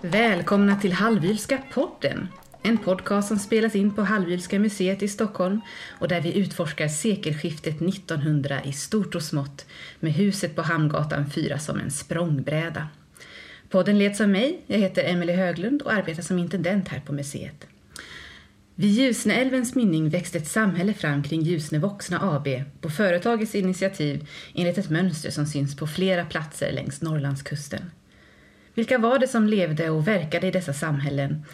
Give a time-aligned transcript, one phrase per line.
[0.00, 2.28] Välkomna till Hallwylska podden.
[2.62, 5.60] En podcast som spelas in på Hallwylska museet i Stockholm
[5.98, 9.66] och där vi utforskar sekelskiftet 1900 i stort och smått
[10.00, 12.88] med huset på Hamngatan 4 som en språngbräda.
[13.70, 17.66] Podden leds av mig, jag heter Emelie Höglund och arbetar som intendent här på museet.
[18.78, 22.48] Vid Ljusneälvens mynning växte ett samhälle fram kring Ljusne Voxna AB
[22.80, 27.90] på företagets initiativ enligt ett mönster som syns på flera platser längs Norrlandskusten.
[28.74, 31.44] Vilka var det som levde och verkade i dessa samhällen?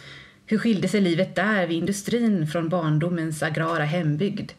[0.45, 4.51] Hur skilde sig livet där vid industrin från barndomens agrara hembygd?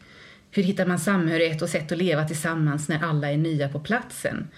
[0.50, 4.48] Hur hittar man samhörighet och sätt att leva tillsammans när alla är nya på platsen?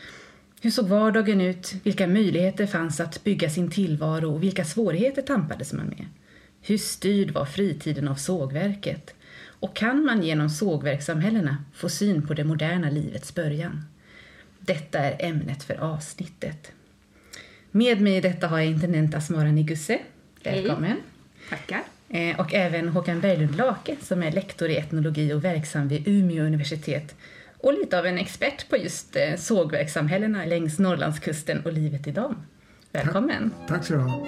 [0.61, 1.75] Hur såg vardagen ut?
[1.83, 6.07] Vilka möjligheter fanns att bygga sin tillvaro och vilka svårigheter tampades man med?
[6.67, 9.15] Hur styrd var fritiden av sågverket?
[9.61, 13.85] Och kan man genom sågverkssamhällena få syn på det moderna livets början?
[14.59, 16.73] Detta är ämnet för avsnittet.
[17.71, 19.99] Med mig i detta har jag intendent Asmara Nigusse.
[20.43, 20.91] Välkommen.
[20.91, 21.01] Hej.
[21.51, 21.83] Tackar.
[22.09, 26.45] Eh, och även Håkan Berglund Lake som är lektor i etnologi och verksam vid Umeå
[26.45, 27.15] universitet
[27.59, 32.37] och lite av en expert på just eh, sågverkssamhällena längs Norrlandskusten och livet i dem.
[32.93, 33.51] Välkommen!
[33.51, 34.27] Tack, tack så du ha.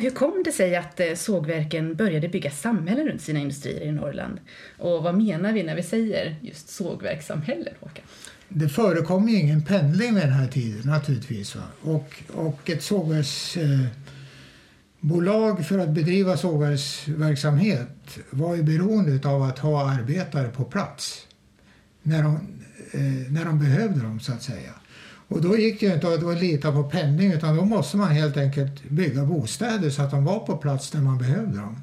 [0.00, 4.40] Hur kom det sig att eh, sågverken började bygga samhällen runt sina industrier i Norrland?
[4.78, 8.04] Och vad menar vi när vi säger just sågverkssamhällen, Håkan?
[8.48, 11.56] Det förekom ju ingen pendling vid den här tiden naturligtvis.
[11.56, 11.62] Va?
[11.82, 19.90] Och, och ett sågverksbolag eh, för att bedriva sågverksverksamhet var ju beroende av att ha
[19.90, 21.26] arbetare på plats
[22.02, 22.34] när de,
[22.92, 24.72] eh, när de behövde dem så att säga.
[25.30, 28.82] Och då gick det inte att lita på pendling utan då måste man helt enkelt
[28.82, 31.82] bygga bostäder så att de var på plats när man behövde dem.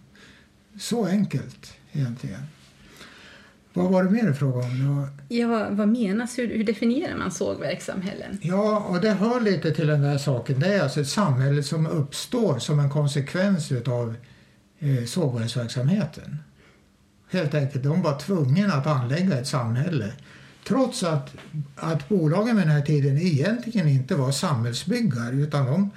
[0.79, 2.41] Så enkelt egentligen.
[3.73, 4.79] Vad var det mer fråga om?
[4.79, 5.09] Det var...
[5.27, 6.37] Ja, vad, vad menas?
[6.37, 8.39] Hur, hur definierar man sågverkssamhällen?
[8.41, 10.59] Ja, och det hör lite till den där saken.
[10.59, 14.15] Det är alltså ett samhälle som uppstår som en konsekvens av
[14.79, 16.37] eh, sågverksverksamheten.
[17.31, 20.11] Helt enkelt, de var tvungna att anlägga ett samhälle
[20.67, 21.35] Trots att,
[21.75, 25.91] att bolagen vid den här tiden egentligen inte var samhällsbyggare utan de,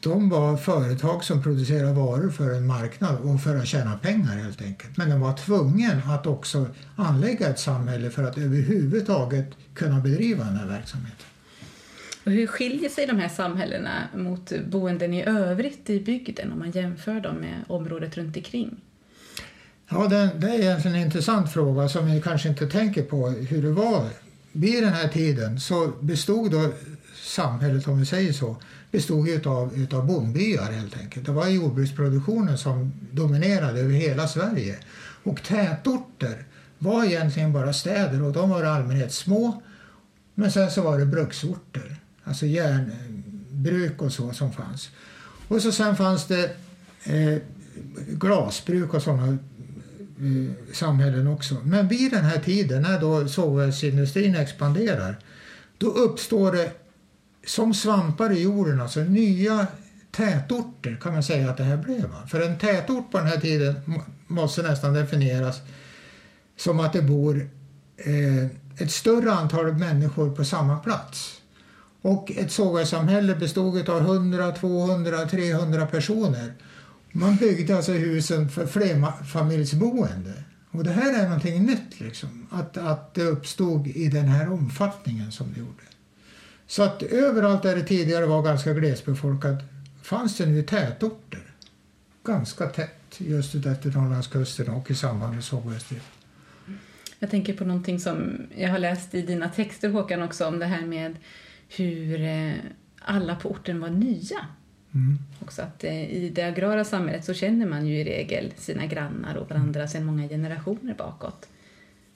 [0.00, 4.62] de var företag som producerade varor för en marknad och för att tjäna pengar helt
[4.62, 4.96] enkelt.
[4.96, 6.66] Men de var tvungna att också
[6.96, 11.26] anlägga ett samhälle för att överhuvudtaget kunna bedriva den här verksamheten.
[12.24, 16.70] Och hur skiljer sig de här samhällena mot boenden i övrigt i bygden om man
[16.70, 18.80] jämför dem med området runt omkring?
[19.88, 23.62] Ja, det, det är egentligen en intressant fråga som vi kanske inte tänker på hur
[23.62, 24.08] det var.
[24.52, 26.72] Vid den här tiden så bestod då
[27.24, 28.56] samhället, om vi säger så,
[28.90, 31.26] bestod utav, utav bondbyar helt enkelt.
[31.26, 34.76] Det var jordbruksproduktionen som dominerade över hela Sverige.
[35.22, 36.44] Och tätorter
[36.78, 39.62] var egentligen bara städer och de var i allmänhet små.
[40.34, 44.90] Men sen så var det bruksorter, alltså järnbruk och så som fanns.
[45.48, 46.56] Och så sen fanns det
[47.04, 47.38] eh,
[48.08, 49.38] glasbruk och sådana
[50.20, 51.56] Eh, samhällen också.
[51.64, 55.18] Men vid den här tiden när då sågverksindustrin expanderar
[55.78, 56.70] då uppstår det
[57.46, 59.66] som svampar i jorden, alltså nya
[60.10, 62.26] tätorter kan man säga att det här blev.
[62.28, 63.74] För en tätort på den här tiden
[64.26, 65.60] måste nästan definieras
[66.56, 67.48] som att det bor
[67.96, 68.44] eh,
[68.78, 71.40] ett större antal människor på samma plats.
[72.02, 76.54] Och ett sågverkssamhälle bestod av 100, 200, 300 personer.
[77.16, 80.32] Man byggde alltså husen för flerfamiljsboende.
[80.70, 85.32] Och det här är någonting nytt, liksom, att, att det uppstod i den här omfattningen
[85.32, 85.82] som det gjorde.
[86.66, 89.62] Så att överallt där det tidigare var ganska glesbefolkat
[90.02, 91.42] fanns det nu tätorter.
[92.24, 96.12] Ganska tätt just utefter Norrlandskusten och i samband med sågverksdrift.
[97.18, 100.66] Jag tänker på någonting som jag har läst i dina texter Håkan också om det
[100.66, 101.16] här med
[101.68, 102.52] hur eh,
[102.98, 104.46] alla på orten var nya.
[104.94, 105.18] Mm.
[105.40, 109.34] Också att eh, I det agrara samhället så känner man ju i regel sina grannar
[109.34, 109.88] och varandra mm.
[109.88, 111.48] sedan många generationer bakåt.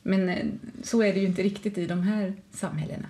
[0.02, 0.46] Men eh,
[0.82, 3.08] så är det ju inte riktigt i de här samhällena.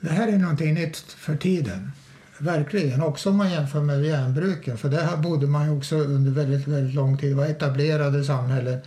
[0.00, 1.90] Det här är någonting nytt för tiden.
[2.38, 3.02] Verkligen.
[3.02, 4.78] Också om man jämför med järnbruken.
[4.78, 7.30] För där bodde man ju också under väldigt, väldigt lång tid.
[7.30, 8.78] Det var etablerade samhällen.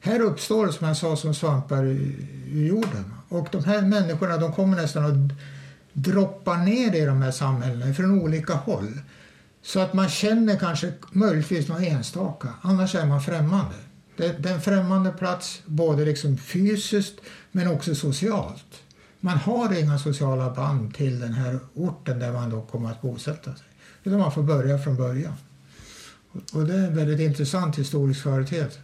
[0.00, 3.14] Här uppstår som jag sa som svampar i jorden.
[3.28, 5.38] Och de här människorna de kommer nästan att
[5.92, 8.98] droppa ner i de här samhällena från olika håll.
[9.62, 13.74] Så att man känner kanske möjligtvis någon enstaka, annars är man främmande.
[14.16, 17.20] Det, det är en främmande plats, både liksom fysiskt
[17.52, 18.82] men också socialt.
[19.20, 23.54] Man har inga sociala band till den här orten där man då kommer att bosätta
[23.54, 23.66] sig.
[24.04, 25.34] Utan man får börja från början.
[26.52, 28.80] Och det är en väldigt intressant historisk företeelse.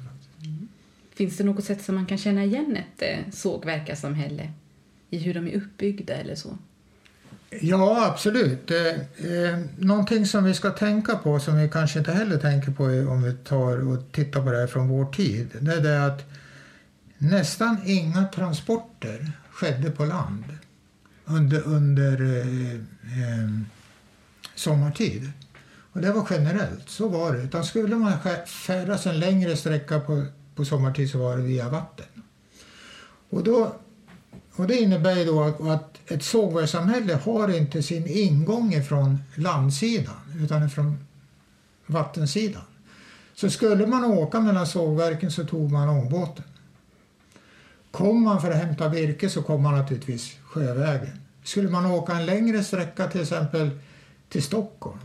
[1.15, 4.53] Finns det något sätt som man kan känna igen ett eh, sågverkarsamhälle
[5.11, 6.59] i hur de är uppbyggda eller så?
[7.51, 8.71] Ja, absolut.
[8.71, 8.87] Eh,
[9.33, 13.23] eh, någonting som vi ska tänka på, som vi kanske inte heller tänker på om
[13.23, 16.25] vi tar och tittar på det här från vår tid, det är det att
[17.19, 20.45] nästan inga transporter skedde på land
[21.25, 23.51] under, under eh, eh,
[24.55, 25.33] sommartid.
[25.93, 27.43] Och det var generellt, så var det.
[27.43, 28.13] Utan skulle man
[28.47, 32.23] färdas en längre sträcka på, på sommartid så var det via vatten.
[33.31, 33.77] Och, då,
[34.53, 40.43] och det innebär ju då att, att ett sågverkssamhälle har inte sin ingång från landsidan
[40.45, 40.99] utan från
[41.87, 42.63] vattensidan.
[43.35, 46.45] Så skulle man åka mellan sågverken så tog man ångbåten.
[47.91, 51.21] Kom man för att hämta virke så kom man naturligtvis sjövägen.
[51.45, 53.71] Skulle man åka en längre sträcka till exempel
[54.29, 54.99] till Stockholm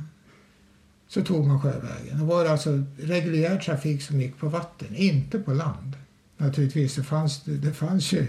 [1.08, 2.20] så tog man sjövägen.
[2.20, 5.94] Det var alltså reguljär trafik som gick på vatten, inte på land.
[6.38, 8.28] Naturligtvis, det fanns, det fanns ju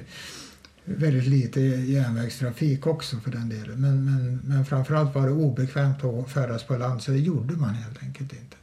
[0.84, 3.80] väldigt lite järnvägstrafik också för den delen.
[3.80, 7.74] Men, men, men framförallt var det obekvämt att färdas på land så det gjorde man
[7.74, 8.56] helt enkelt inte.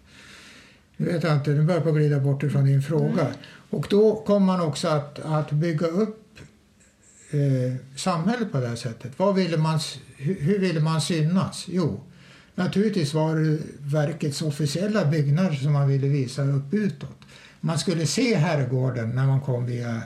[0.98, 3.22] Nu vet jag inte, nu börjar jag glida bort ifrån din fråga.
[3.22, 3.34] Mm.
[3.70, 6.40] Och då kom man också att, att bygga upp
[7.32, 9.12] eh, samhället på det här sättet.
[9.18, 9.80] Vad ville man,
[10.18, 11.66] hur, hur ville man synas?
[11.68, 12.04] Jo,
[12.56, 17.18] naturligtvis var det verkets officiella byggnader som man ville visa upp utåt.
[17.60, 20.02] Man skulle se herrgården när man kom via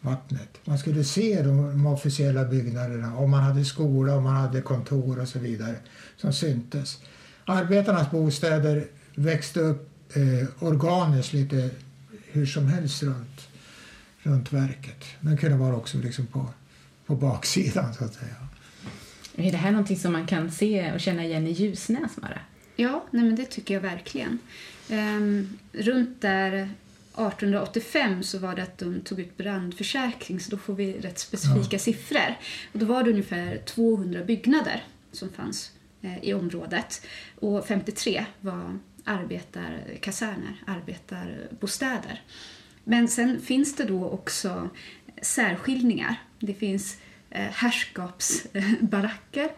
[0.00, 0.60] vattnet.
[0.64, 5.28] Man skulle se de, officiella byggnaderna, om man hade skola, om man hade kontor och
[5.28, 5.76] så vidare
[6.16, 6.98] som syntes.
[7.44, 11.70] Arbetarnas bostäder växte upp eh, organiskt lite
[12.32, 13.48] hur som helst runt,
[14.22, 15.04] runt verket.
[15.20, 16.46] Men kunde vara också liksom på,
[17.06, 18.36] på baksidan så att säga.
[19.36, 22.40] Är det här någonting som man kan se och känna igen i Ljusnäs, Mara?
[22.76, 24.38] Ja, nej men det tycker jag verkligen.
[24.90, 26.70] Um, runt där
[27.26, 31.76] 1885 så var det att de tog ut brandförsäkring så då får vi rätt specifika
[31.76, 31.78] ja.
[31.78, 32.34] siffror.
[32.72, 35.72] Och då var det ungefär 200 byggnader som fanns
[36.02, 37.06] eh, i området
[37.40, 42.22] och 53 var arbetarkaserner, arbetarbostäder.
[42.84, 44.68] Men sen finns det då också
[45.22, 46.14] särskiljningar.
[46.38, 46.98] Det finns
[47.30, 49.50] eh, herrskapsbaracker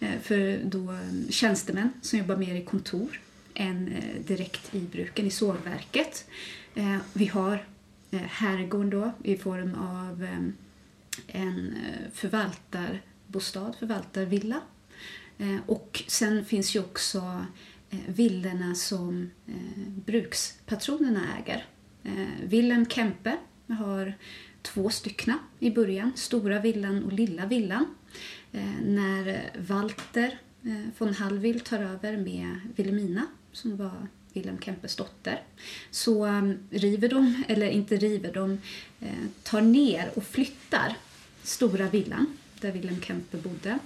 [0.00, 0.98] eh, för då
[1.30, 3.20] tjänstemän som jobbar mer i kontor
[3.54, 3.94] än
[4.26, 6.24] direkt i bruken, i sågverket.
[6.74, 7.64] Eh, vi har
[8.10, 10.38] eh, herrgården då i form av eh,
[11.26, 11.74] en
[12.12, 14.60] förvaltarbostad, förvaltarvilla.
[15.66, 17.44] Och sen finns ju också
[18.08, 19.30] villorna som
[20.06, 21.66] brukspatronerna äger.
[22.42, 23.36] Wilhelm Kempe
[23.68, 24.14] har
[24.62, 27.86] två stycken i början, Stora villan och Lilla villan.
[28.82, 30.38] När Walter
[30.98, 34.08] von Hallwyl tar över med Wilhelmina som var
[34.38, 35.42] Wilhelm Kempes dotter,
[35.90, 38.58] så um, river de, eller inte river, de
[39.00, 40.96] eh, tar ner och flyttar
[41.42, 43.78] stora villan där Wilhelm Kempe bodde.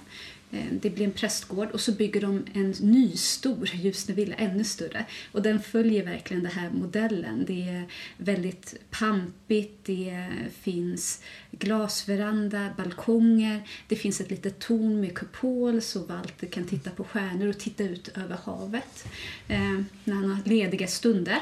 [0.53, 5.05] Eh, det blir en prästgård och så bygger de en ny stor Ljusnevilla, ännu större.
[5.31, 7.45] Och den följer verkligen den här modellen.
[7.47, 7.83] Det är
[8.17, 10.27] väldigt pampigt, det
[10.61, 17.03] finns glasveranda, balkonger, det finns ett litet torn med kupol så Walter kan titta på
[17.03, 19.05] stjärnor och titta ut över havet
[19.47, 21.39] eh, när han har lediga stunder.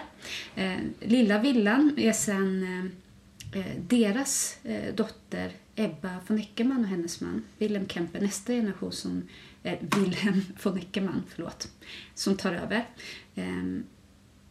[0.56, 7.22] Eh, lilla villan är sen eh, eh deras eh, dotter Ebba von Eckermann och hennes
[7.22, 9.28] man Wilhelm Kempe, nästa generation som
[9.64, 11.72] eh, Wilhelm von Eckermann, förlåt,
[12.14, 12.88] som tar över.
[13.36, 13.64] Eh,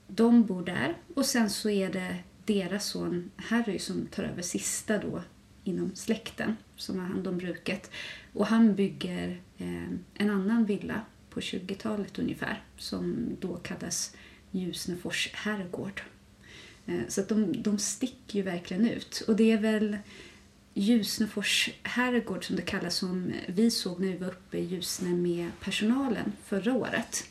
[0.07, 4.99] de bor där och sen så är det deras son Harry som tar över sista
[4.99, 5.23] då
[5.65, 7.91] inom släkten som har hand om bruket.
[8.33, 11.00] Och han bygger eh, en annan villa
[11.31, 14.17] på 20-talet ungefär som då kallas
[14.50, 16.03] Ljusnefors herrgård.
[16.87, 19.25] Eh, så att de, de sticker ju verkligen ut.
[19.29, 19.97] Och det är väl
[20.75, 25.50] Ljusnefors herrgård som det kallas som vi såg när vi var uppe i Ljusne med
[25.61, 27.25] personalen förra året.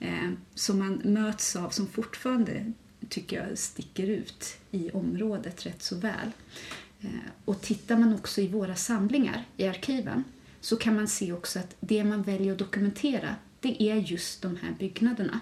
[0.00, 2.72] Eh, som man möts av som fortfarande
[3.08, 6.30] tycker jag sticker ut i området rätt så väl.
[7.00, 7.08] Eh,
[7.44, 10.24] och tittar man också i våra samlingar i arkiven
[10.60, 14.56] så kan man se också att det man väljer att dokumentera det är just de
[14.56, 15.40] här byggnaderna.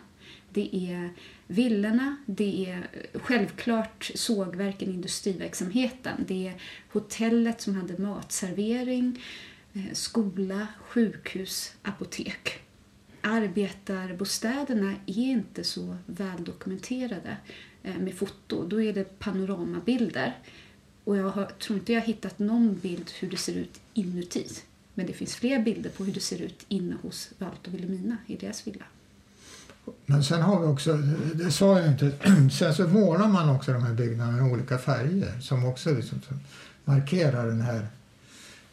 [0.52, 1.10] Det är
[1.46, 6.24] villorna, det är självklart sågverken, industriverksamheten.
[6.28, 6.54] Det är
[6.92, 9.22] hotellet som hade matservering,
[9.72, 12.60] eh, skola, sjukhus, apotek.
[13.20, 17.36] Arbetarbostäderna är inte så väl dokumenterade
[17.82, 18.68] eh, med foto.
[18.68, 20.38] Då är det panoramabilder.
[21.04, 24.46] Och jag har, tror inte jag har hittat någon bild hur det ser ut inuti.
[24.94, 28.16] Men det finns fler bilder på hur det ser ut inne hos Walter och Wilhelmina
[28.26, 28.84] i deras villa.
[30.06, 30.96] Men sen har vi också,
[31.34, 32.12] det sa jag inte,
[32.52, 36.20] sen så målar man också de här byggnaderna i olika färger som också liksom
[36.84, 37.86] markerar den här,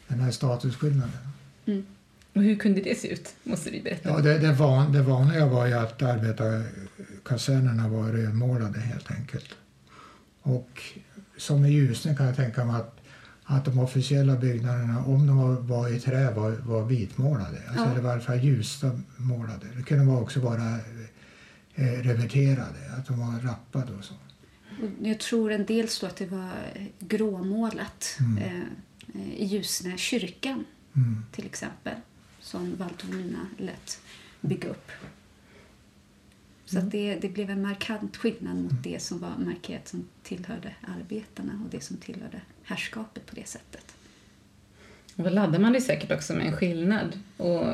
[0.08, 1.18] den här statusskillnaden.
[1.66, 1.86] Mm.
[2.32, 3.34] Och hur kunde det se ut?
[3.42, 4.08] Måste vi berätta.
[4.08, 9.48] Ja, det, det, van, det vanliga var ju att arbetarkasernerna var rödmålade helt enkelt.
[10.42, 10.82] Och
[11.36, 12.95] som i Ljusne kan jag tänka mig att,
[13.46, 17.58] att de officiella byggnaderna, om de var, i trä, var, var vitmålade.
[17.68, 17.90] Alltså, ja.
[17.90, 19.66] Eller i varje fall ljusta målade.
[19.76, 20.78] Det kunde också vara
[21.74, 24.14] eh, reverterade, att de var rappade och så.
[25.00, 26.50] Jag tror en del står att det var
[26.98, 28.42] gråmålat mm.
[28.42, 30.64] eh, i Ljusne kyrkan
[30.96, 31.24] mm.
[31.32, 31.94] till exempel
[32.40, 34.00] som Valtornina lät
[34.40, 34.90] bygga upp.
[36.66, 36.90] Så mm.
[36.90, 41.70] det, det blev en markant skillnad mot det som var markerat som tillhörde arbetarna och
[41.70, 43.94] det som tillhörde herrskapet på det sättet.
[45.16, 47.18] Och då laddade man det säkert också med en skillnad.
[47.36, 47.64] Och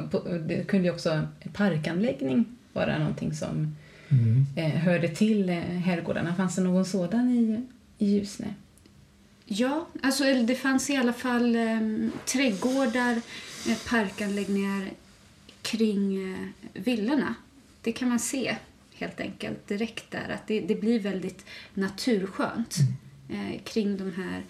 [0.47, 3.77] det kunde ju också parkanläggning vara någonting som
[4.09, 4.47] mm.
[4.57, 6.35] eh, hörde till eh, herrgårdarna.
[6.35, 7.67] Fanns det någon sådan i,
[7.99, 8.55] i Ljusne?
[9.45, 11.81] Ja, alltså det fanns i alla fall eh,
[12.27, 13.21] trädgårdar,
[13.69, 14.91] eh, parkanläggningar
[15.63, 17.35] kring eh, villorna.
[17.83, 18.57] Det kan man se
[18.95, 20.29] helt enkelt direkt där.
[20.29, 21.45] Att det, det blir väldigt
[21.75, 22.77] naturskönt
[23.31, 23.53] mm.
[23.53, 24.43] eh, kring de här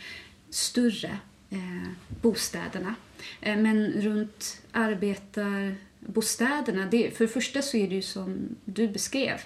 [0.51, 1.19] större
[1.51, 1.89] eh,
[2.23, 2.95] bostäderna.
[3.41, 9.41] Eh, men runt arbetarbostäderna, det, för det första så är det ju som du beskrev,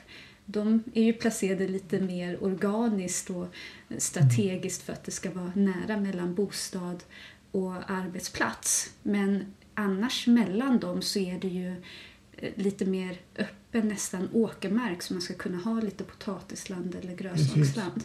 [0.45, 3.55] de är ju placerade lite mer organiskt och
[3.99, 7.05] strategiskt för att det ska vara nära mellan bostad
[7.53, 8.91] och arbetsplats.
[9.03, 11.75] Men annars mellan dem så är det ju
[12.55, 18.05] lite mer öppen nästan åkermark så man ska kunna ha lite potatisland eller grönsaksland.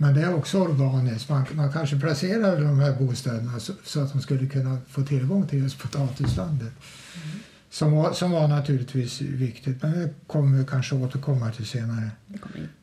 [0.00, 1.28] Men det är också organiskt.
[1.28, 5.46] Man, man kanske placerar de här bostäderna så, så, att de skulle kunna få tillgång
[5.46, 6.72] till just potatislandet.
[7.14, 7.38] Mm.
[7.70, 12.10] Som, var, som var naturligtvis viktigt, men det kommer vi kanske återkomma till senare.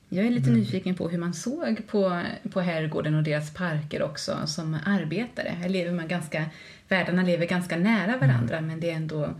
[0.10, 0.60] Jag är lite mm.
[0.60, 5.56] nyfiken på hur man såg på, på herrgården och deras parker också som arbetare.
[5.58, 6.46] Här lever man ganska,
[6.88, 8.68] världarna lever ganska nära varandra mm.
[8.68, 9.36] men det är ändå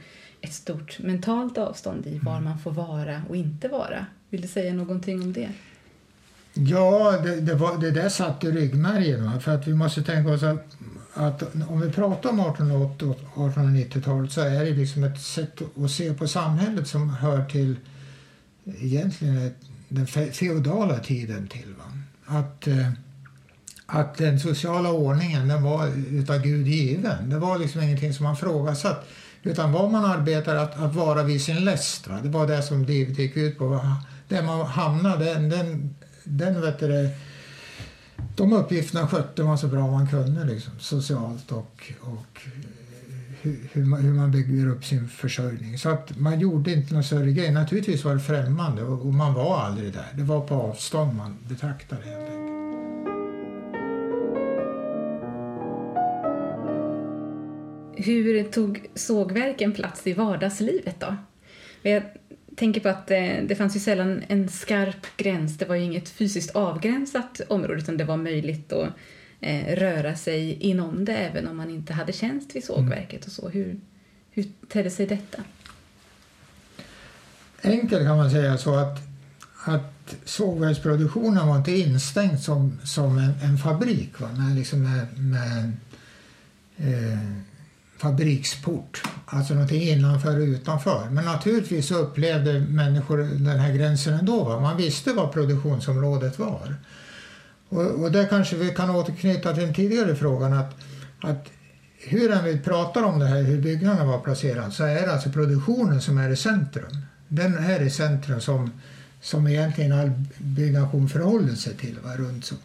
[0.46, 2.44] ett stort mentalt avstånd i var mm.
[2.44, 4.06] man får vara och inte vara.
[4.30, 5.50] Vill du säga någonting om det?
[6.54, 9.42] Ja, det, det, var, det där satt i ryggmärgen.
[9.42, 10.78] För att vi måste tänka oss att,
[11.14, 15.92] att om vi pratar om 1880 och 1890-talet så är det liksom ett sätt att
[15.92, 17.76] se på samhället som hör till
[18.64, 19.52] egentligen
[19.90, 21.74] den feodala tiden till.
[21.78, 21.92] Va?
[22.26, 22.90] Att, eh,
[23.86, 27.30] att den sociala ordningen den var utav Gud given.
[27.30, 29.08] Det var liksom ingenting som man frågasatt.
[29.46, 32.08] Utan var man arbetar att, att vara vid sin läst.
[32.08, 32.20] Va?
[32.24, 33.82] Det var det som livet gick ut på.
[34.28, 37.10] Där man hamnade, den, den, den vet du,
[38.36, 42.42] de uppgifterna skötte man så bra man kunde liksom, socialt och, och
[43.44, 45.78] eh, hur, man, hur man bygger upp sin försörjning.
[45.78, 47.52] Så att man gjorde inte någon större grej.
[47.52, 50.08] Naturligtvis var det främmande och, och man var aldrig där.
[50.14, 52.55] Det var på avstånd man betraktade helt enkelt.
[57.98, 61.16] Hur tog sågverken plats i vardagslivet då?
[61.82, 62.04] Jag
[62.56, 65.58] tänker på att det, eh, det fanns ju sällan en skarp gräns.
[65.58, 68.90] Det var ju inget fysiskt avgränsat område utan det var möjligt att
[69.42, 73.50] eh, röra sig inom det även om man inte hade tjänst vid sågverket och så.
[73.50, 73.80] Hur,
[74.32, 75.44] hur tedde sig detta?
[77.62, 78.98] Enkelt kan man säga så att,
[79.66, 84.30] att sågverksproduktionen var inte instängd som, som en, en fabrik va?
[84.32, 85.72] Med, liksom med, med
[86.78, 87.20] eh,
[87.98, 91.10] fabriksport, alltså någonting innanför och utanför.
[91.10, 94.44] Men naturligtvis upplevde människor den här gränsen ändå.
[94.44, 94.60] Va?
[94.60, 96.76] Man visste vad produktionsområdet var.
[97.70, 100.76] Och, och där kanske vi kan återknyta till den tidigare frågan att,
[101.22, 101.48] att
[101.98, 105.30] hur än vi pratar om det här, hur byggnaderna var placerade, så är det alltså
[105.30, 106.98] produktionen som är i centrum.
[107.28, 108.72] Den är i centrum som,
[109.22, 111.98] som egentligen all byggnation förhåller sig till.
[112.04, 112.56] Va, runt så.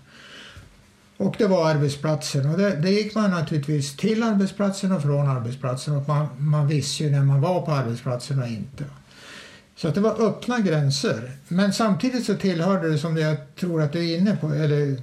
[1.20, 5.96] Och det var arbetsplatsen och det, det, gick man naturligtvis till arbetsplatsen och från arbetsplatsen
[5.96, 8.84] och man, man visste ju när man var på arbetsplatsen och inte.
[9.76, 11.32] Så att det var öppna gränser.
[11.48, 14.96] Men samtidigt så tillhörde det som jag tror att du är inne på, eller,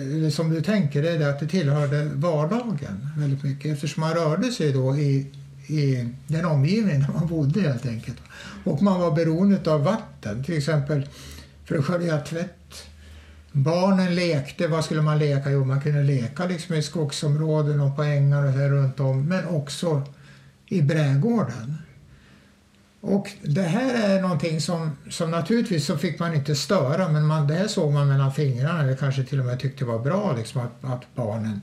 [0.00, 4.14] eller som du tänker, det är det att det tillhörde vardagen väldigt mycket eftersom man
[4.14, 5.32] rörde sig då i,
[5.66, 8.18] i den omgivning där man bodde helt enkelt.
[8.64, 11.06] Och man var beroende av vatten, till exempel
[11.64, 12.59] för att skölja tvätt.
[13.52, 15.50] Barnen lekte, vad skulle man leka?
[15.50, 19.46] Jo, man kunde leka liksom i skogsområden och på ängar och här runt om, men
[19.46, 20.02] också
[20.66, 21.76] i brädgården.
[23.00, 27.46] Och det här är någonting som, som naturligtvis så fick man inte störa men man,
[27.46, 30.60] det här såg man mellan fingrarna eller kanske till och med tyckte var bra liksom
[30.60, 31.60] att, att barnen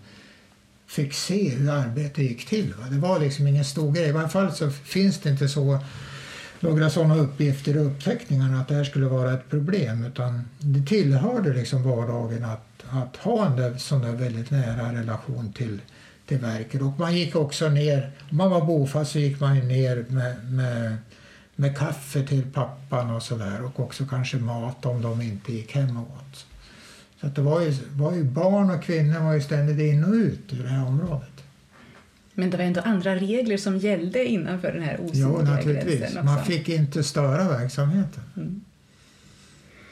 [0.87, 2.73] fick se hur arbetet gick till.
[2.73, 2.85] Va?
[2.89, 4.09] Det var liksom ingen stor grej.
[4.09, 5.79] I varje fall så finns det inte så
[6.59, 11.53] några sådana uppgifter i uppteckningarna att det här skulle vara ett problem utan det tillhörde
[11.53, 15.81] liksom vardagen att, att ha en sån där väldigt nära relation till,
[16.25, 16.81] till verket.
[16.81, 20.97] Och man gick också ner, om man var bofast så gick man ner med, med,
[21.55, 25.97] med kaffe till pappan och sådär och också kanske mat om de inte gick hem
[25.97, 26.45] och åt.
[27.21, 30.13] Så att det var ju, var ju barn och kvinnor var ju ständigt in och
[30.13, 31.43] ut ur det här området.
[32.39, 35.99] Men det var ändå andra regler som gällde innanför den här osynliga Jo, naturligtvis.
[35.99, 36.33] gränsen också.
[36.35, 38.23] Man fick inte störa verksamheten.
[38.35, 38.61] Mm.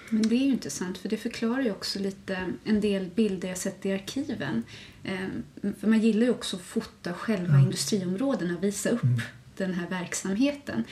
[0.09, 3.57] Men det är ju intressant för det förklarar ju också lite en del bilder jag
[3.57, 4.63] sett i arkiven.
[5.03, 5.15] Eh,
[5.79, 7.63] för man gillar ju också att fota själva Ja.
[7.63, 9.21] industriområdena och visa upp Mm.
[9.57, 10.83] den här verksamheten.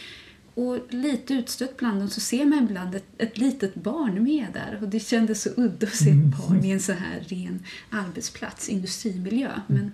[0.55, 4.79] Och lite utstött bland dem så ser man ibland ett, ett litet barn med där
[4.81, 6.29] och det kändes så udda att se Mm.
[6.29, 9.49] ett barn i en så här ren arbetsplats, industrimiljö.
[9.67, 9.91] Men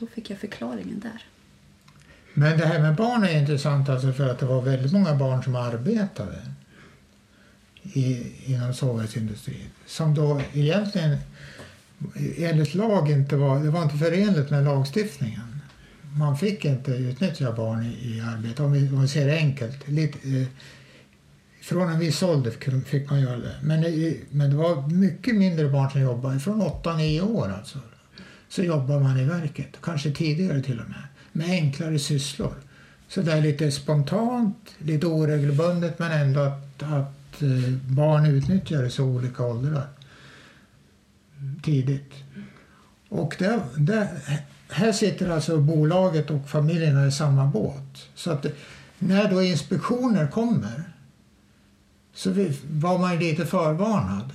[0.00, 1.24] då fick jag förklaringen där.
[2.34, 5.42] Men det här med barn är intressant alltså för att det var väldigt många barn
[5.42, 6.38] som arbetade
[7.82, 11.16] i, inom sågverksindustrin Som då egentligen
[12.36, 15.60] enligt lag inte var, det var inte förenligt med lagstiftningen.
[16.16, 19.88] Man fick inte utnyttja barn i, i arbete, om vi, om vi ser det enkelt.
[19.88, 20.46] Lite, eh,
[21.62, 23.54] från en viss ålder fick man göra det.
[23.62, 27.78] Men, eh, men det var mycket mindre barn som jobbade, från 8-9 år alltså.
[28.50, 31.02] Så jobbar man i verket, kanske tidigare till och med,
[31.32, 32.54] med enklare sysslor.
[33.08, 39.02] Så det är lite spontant, lite oregelbundet men ändå att, att eh, barn utnyttjades i
[39.02, 39.88] olika åldrar
[41.62, 42.12] tidigt.
[43.08, 44.08] Och det, det,
[44.68, 48.08] här sitter alltså bolaget och familjerna i samma båt.
[48.14, 48.46] Så att
[48.98, 50.82] när då inspektioner kommer
[52.14, 52.30] så
[52.70, 54.30] var man lite förvarnad.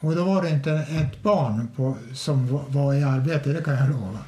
[0.00, 3.90] Och då var det inte ett barn på, som var, i arbete, det kan jag
[3.90, 4.18] lova.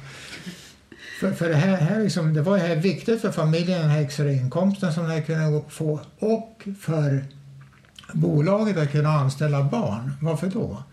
[1.19, 4.31] För, för det, här, här liksom, det var här viktigt för familjen, den här extra
[4.31, 7.25] inkomsten som de kunde få och för
[8.13, 10.11] bolaget att kunna anställa barn.
[10.21, 10.83] Varför då?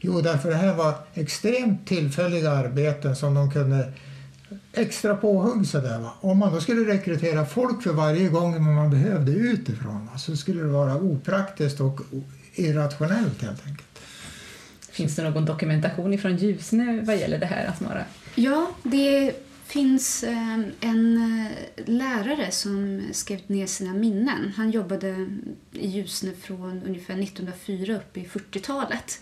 [0.00, 3.92] Jo, därför det här var extremt tillfälliga arbeten som de kunde
[4.72, 5.98] extra påhugg sådär.
[5.98, 6.12] Va?
[6.20, 10.18] Om man då skulle rekrytera folk för varje gång man behövde utifrån va?
[10.18, 12.00] så skulle det vara opraktiskt och
[12.54, 13.95] irrationellt helt enkelt.
[14.96, 18.04] Finns det någon dokumentation ifrån Ljusne vad gäller det här Asmara?
[18.34, 19.32] Ja, det
[19.66, 24.52] finns ehm, en eh, lärare som skrev ner sina minnen.
[24.56, 25.28] Han jobbade
[25.72, 29.20] i Ljusne från ungefär 1904 upp i 40-talet.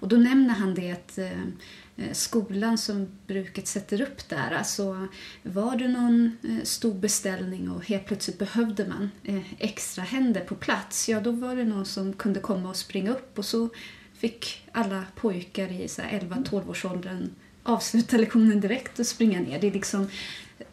[0.00, 1.26] Och då nämner han det att eh,
[1.96, 5.08] eh, skolan som bruket sätter upp där, alltså
[5.42, 9.10] var det någon stor beställning och helt plötsligt behövde man
[9.58, 13.38] extra händer på plats, ja då var det någon som kunde komma och springa upp
[13.38, 13.68] och så
[14.24, 17.30] fick alla pojkar i 11-12-årsåldern
[17.62, 19.60] avsluta lektionen direkt och springa ner.
[19.60, 20.08] Det är liksom,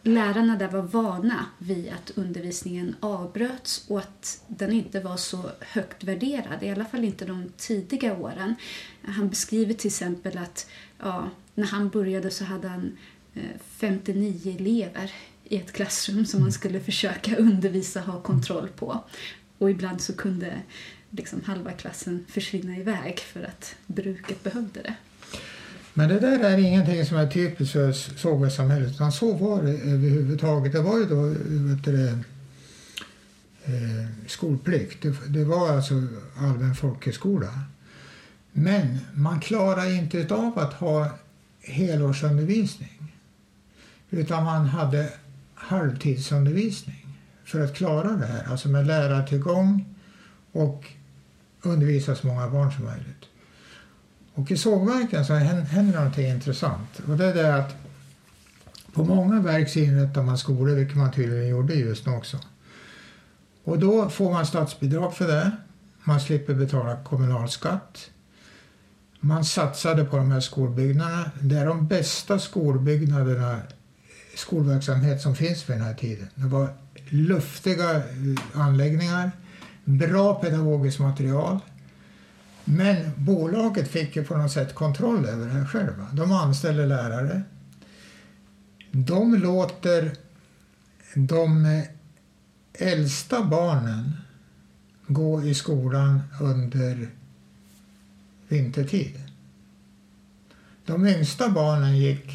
[0.02, 6.04] lärarna där var vana vid att undervisningen avbröts och att den inte var så högt
[6.04, 8.54] värderad, i alla fall inte de tidiga åren.
[9.02, 12.98] Han beskriver till exempel att ja, när han började så hade han
[13.34, 13.42] eh,
[13.76, 15.12] 59 elever
[15.44, 19.04] i ett klassrum som han skulle försöka undervisa och ha kontroll på.
[19.58, 20.62] Och ibland så kunde
[21.12, 24.94] liksom halva klassen försvinna iväg för att bruket behövde det.
[25.94, 30.72] Men det där är ingenting som är typiskt för sågverkssamhället utan så var det överhuvudtaget.
[30.72, 32.08] Det var ju då vet du,
[33.64, 35.02] eh, skolplikt.
[35.02, 35.94] Det, det var alltså
[36.36, 37.60] allmän folkhögskola.
[38.52, 41.10] Men man klarade inte av att ha
[41.60, 43.14] helårsundervisning.
[44.10, 45.12] Utan man hade
[45.54, 48.44] halvtidsundervisning för att klara det här.
[48.50, 49.94] Alltså med lärartillgång
[50.52, 50.86] och
[51.62, 53.24] undervisa så många barn som möjligt.
[54.34, 57.00] Och i sågverken så händer någonting intressant.
[57.08, 57.76] Och det är det att
[58.92, 62.38] på många verk så inrättar man skolor, vilket man tydligen gjorde just nu också.
[63.64, 65.50] Och då får man statsbidrag för det.
[66.04, 68.10] Man slipper betala kommunalskatt.
[69.20, 71.30] Man satsade på de här skolbyggnaderna.
[71.40, 73.60] Det är de bästa skolbyggnaderna,
[74.36, 76.28] skolverksamhet som finns vid den här tiden.
[76.34, 76.68] Det var
[77.08, 78.02] luftiga eh,
[78.60, 79.30] anläggningar,
[79.84, 81.58] bra pedagogiskt material.
[82.64, 86.06] Men bolaget fick ju på något sätt kontroll över det här själva.
[86.12, 87.42] De anställer lärare.
[88.90, 90.16] De låter
[91.14, 91.82] de
[92.72, 94.12] äldsta barnen
[95.06, 97.08] gå i skolan under
[98.48, 99.20] vintertid.
[100.86, 102.30] De yngsta barnen gick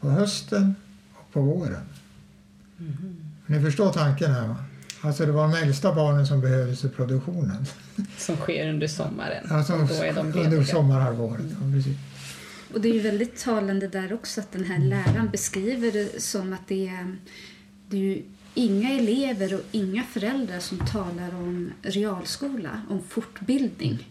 [0.00, 0.74] på hösten
[1.14, 1.84] och på våren.
[3.46, 4.56] Ni förstår tanken här va?
[5.04, 7.66] Alltså det var de äldsta barnen som behövdes i produktionen.
[8.18, 9.46] Som sker under sommaren.
[9.50, 11.44] Alltså Och då är de under sommarhalvåret.
[11.50, 11.96] Ja, precis.
[12.74, 16.52] Och det är ju väldigt talande där också att den här läraren beskriver det som
[16.52, 17.16] att det är,
[17.88, 18.22] det är ju
[18.54, 24.08] inga elever och inga föräldrar som talar om realskola, om fortbildning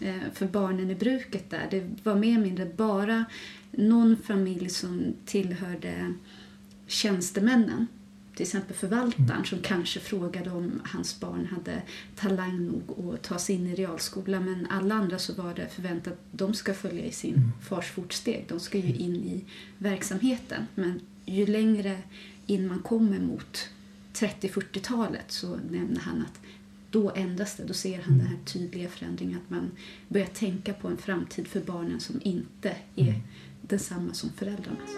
[0.00, 1.68] eh, för barnen i bruket där.
[1.70, 3.24] Det var mer eller mindre bara
[3.70, 6.14] någon familj som tillhörde
[6.86, 7.86] tjänstemännen
[8.34, 11.82] till exempel förvaltaren som kanske frågade om hans barn hade
[12.16, 16.12] talang nog att ta sig in i realskola men alla andra så var det förväntat
[16.12, 17.52] att de ska följa i sin mm.
[17.62, 18.44] fars fotsteg.
[18.48, 19.44] De ska ju in i
[19.78, 20.66] verksamheten.
[20.74, 21.98] Men ju längre
[22.46, 23.68] in man kommer mot
[24.14, 26.40] 30-40-talet så nämner han att
[26.90, 27.64] då ändras det.
[27.64, 29.70] Då ser han den här tydliga förändringen att man
[30.08, 33.20] börjar tänka på en framtid för barnen som inte är mm.
[33.62, 34.90] densamma som föräldrarnas.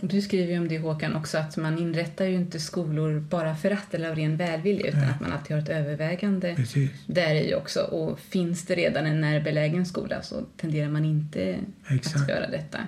[0.00, 3.70] Du skriver ju om det Håkan också att man inrättar ju inte skolor bara för
[3.70, 5.10] att eller av ren välvilja utan Nej.
[5.10, 6.90] att man alltid har ett övervägande Precis.
[7.06, 7.80] där i också.
[7.80, 12.16] Och finns det redan en närbelägen skola så tenderar man inte Exakt.
[12.16, 12.78] att göra detta.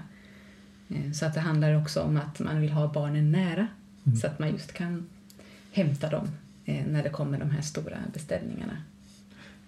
[0.88, 3.66] Eh, så att det handlar också om att man vill ha barnen nära
[4.06, 4.18] mm.
[4.18, 5.06] så att man just kan
[5.72, 6.28] hämta dem
[6.64, 8.76] eh, när det kommer de här stora beställningarna.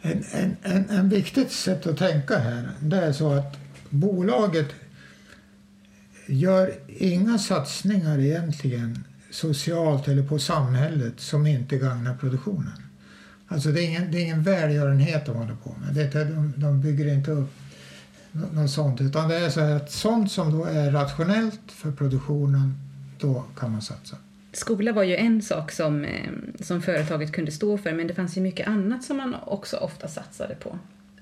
[0.00, 3.56] En, en, en, en viktigt sätt att tänka här det är så att
[3.90, 4.74] bolaget
[6.28, 12.82] gör inga satsningar egentligen socialt eller på samhället som inte gagnar produktionen.
[13.48, 15.94] Alltså det är ingen, det är ingen välgörenhet de håller på med.
[15.94, 17.50] Det, de, de bygger inte upp
[18.32, 19.00] något sånt.
[19.00, 22.74] Utan det är så att sånt som då är rationellt för produktionen,
[23.18, 24.16] då kan man satsa.
[24.52, 28.36] Skola var ju en sak som, eh, som företaget kunde stå för men det fanns
[28.36, 30.78] ju mycket annat som man också ofta satsade på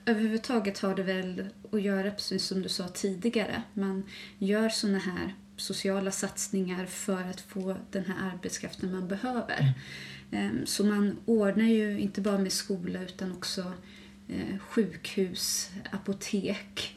[0.06, 4.04] överhuvudtaget har det väl att göra, precis som du sa tidigare, man
[4.38, 9.74] gör såna här sociala satsningar för att få den här arbetskraften man behöver.
[10.30, 10.66] Mm.
[10.66, 13.72] Så man ordnar ju inte bara med skola utan också
[14.28, 16.96] eh, sjukhus, apotek.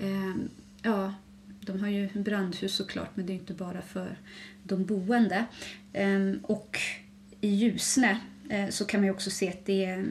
[0.00, 0.48] Mm.
[0.82, 1.14] Ja,
[1.60, 4.18] de har ju brandhus såklart men det är inte bara för
[4.62, 5.44] de boende.
[5.92, 6.78] Ehm, och
[7.40, 10.06] i Ljusne eh, så kan man också se att det är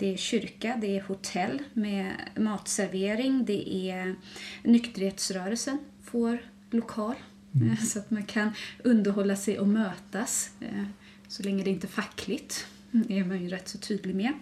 [0.00, 4.14] det är kyrka, det är hotell med matservering, det är
[4.62, 6.38] nykterhetsrörelsen får
[6.70, 7.14] lokal
[7.54, 7.76] mm.
[7.76, 8.50] så att man kan
[8.84, 10.50] underhålla sig och mötas.
[10.60, 10.84] Eh,
[11.28, 14.32] så länge det inte är fackligt det är man ju rätt så tydlig med.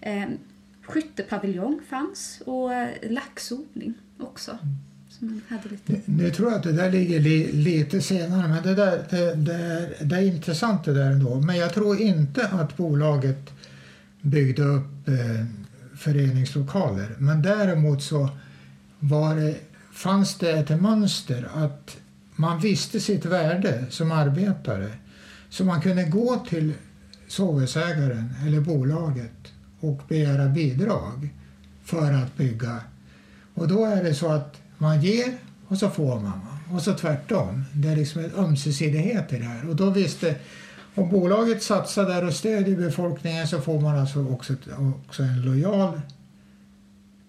[0.00, 0.28] Eh,
[0.82, 2.70] skyttepaviljong fanns och
[3.02, 4.58] laxodling också.
[5.22, 5.40] Mm.
[5.70, 6.00] Lite...
[6.04, 9.54] Nu tror jag att det där ligger li, lite senare, men det, där, det, det,
[9.54, 11.40] är, det är intressant det där ändå.
[11.40, 13.50] Men jag tror inte att bolaget
[14.24, 15.46] byggde upp eh,
[15.96, 17.16] föreningslokaler.
[17.18, 18.28] Men däremot så
[19.00, 19.56] var det,
[19.92, 21.96] fanns det ett mönster att
[22.36, 24.90] man visste sitt värde som arbetare.
[25.48, 26.72] Så man kunde gå till
[27.28, 31.28] sovhusägaren eller bolaget och begära bidrag
[31.84, 32.80] för att bygga.
[33.54, 36.40] Och då är det så att man ger och så får man.
[36.72, 37.64] Och så tvärtom.
[37.72, 39.68] Det är liksom en ömsesidighet i det här.
[39.68, 40.34] Och då visste
[40.94, 44.56] om bolaget satsar där och stödjer befolkningen så får man alltså också,
[45.06, 46.00] också en lojal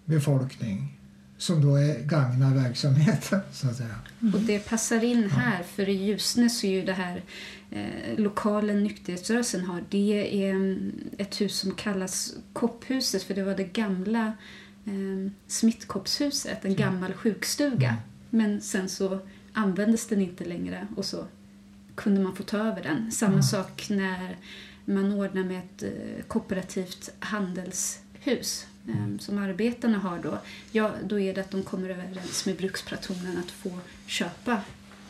[0.04, 0.96] befolkning
[1.38, 3.40] som då är gagnar verksamheten.
[3.52, 3.94] Så att säga.
[4.22, 4.34] Mm.
[4.34, 7.22] Och det passar in här, för i Ljusne så är ju det här
[7.70, 13.54] eh, lokalen nykterhetsrörelsen har, det är mm, ett hus som kallas Kopphuset för det var
[13.54, 14.26] det gamla
[14.84, 17.88] eh, smittkoppshuset, en gammal sjukstuga.
[17.88, 18.00] Mm.
[18.30, 19.18] Men sen så
[19.52, 21.24] användes den inte längre och så
[21.96, 23.12] kunde man få ta över den.
[23.12, 23.42] Samma mm.
[23.42, 24.36] sak när
[24.84, 29.18] man ordnar med ett eh, kooperativt handelshus mm.
[29.18, 30.38] som arbetarna har då.
[30.72, 34.60] Ja, då är det att de kommer överens med bruksplattonen att få köpa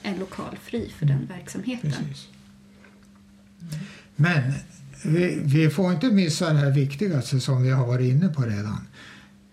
[0.02, 1.28] en lokal fri för den mm.
[1.28, 1.90] verksamheten.
[1.90, 2.28] Precis.
[4.16, 4.52] Men
[5.04, 8.86] vi, vi, får inte missa det här viktigaste som vi har varit inne på redan.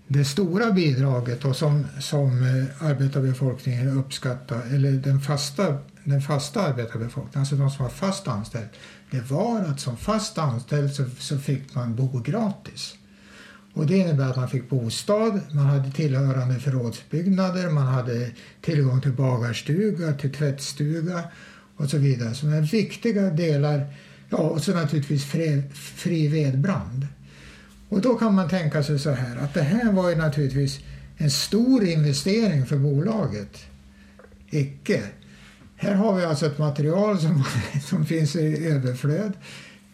[0.07, 7.39] Det stora bidraget och som, som eh, arbetarbefolkningen uppskattar, eller den fasta den fasta arbetarbefolkningen,
[7.39, 8.69] alltså de som var fast anställd,
[9.11, 12.95] det var att som fast anställd så, så fick man bo gratis.
[13.73, 19.11] Och det innebär att man fick bostad, man hade tillhörande förrådsbyggnader, man hade tillgång till
[19.11, 21.23] bagarstuga, till tvättstuga
[21.77, 22.33] och så vidare.
[22.33, 23.95] Som är viktiga delar.
[24.29, 27.07] Ja, och så naturligtvis fri, fri vedbrand.
[27.89, 30.79] Och då kan man tänka sig så här att det här var ju naturligtvis
[31.17, 33.57] en stor investering för bolaget.
[34.49, 35.03] Icke.
[35.83, 37.43] Här har vi alltså ett material som,
[37.89, 39.33] som finns i överflöd.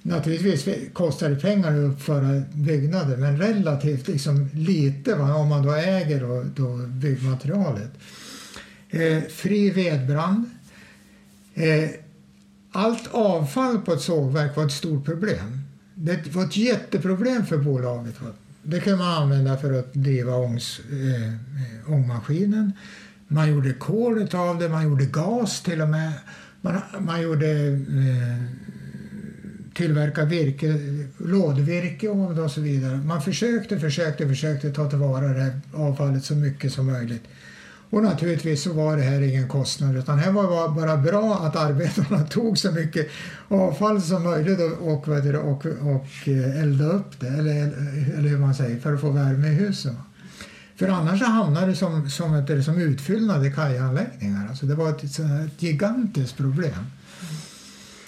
[0.01, 5.73] Naturligtvis kostar det pengar att uppföra byggnader men relativt liksom lite va, om man då
[5.73, 7.91] äger då, då byggmaterialet.
[8.89, 10.49] Eh, fri vedbrand.
[11.53, 11.89] Eh,
[12.71, 15.61] allt avfall på ett sågverk var ett stort problem.
[15.95, 18.15] Det var ett jätteproblem för bolaget.
[18.63, 22.73] det kunde man använda för att driva ångs, eh, eh ångmaskinen.
[23.31, 26.11] Man gjorde kol av det, man gjorde gas till och med.
[26.61, 28.43] Man, man gjorde eh,
[29.73, 30.79] tillverka virke,
[31.17, 32.97] lådvirke och så vidare.
[32.97, 37.23] Man försökte, försökte, försökte ta tillvara det här avfallet så mycket som möjligt.
[37.89, 42.23] Och naturligtvis så var det här ingen kostnad utan det var bara bra att arbetarna
[42.29, 43.07] tog så mycket
[43.47, 47.53] avfall som möjligt och, och, och, och eh, eldade upp det, eller,
[48.17, 49.95] eller hur man säger, för att få värme i husen.
[50.79, 54.47] För annars hamnar det som, som, ett, som utfyllnad i kajanläggningar.
[54.49, 56.85] Alltså det var ett, ett gigantiskt problem.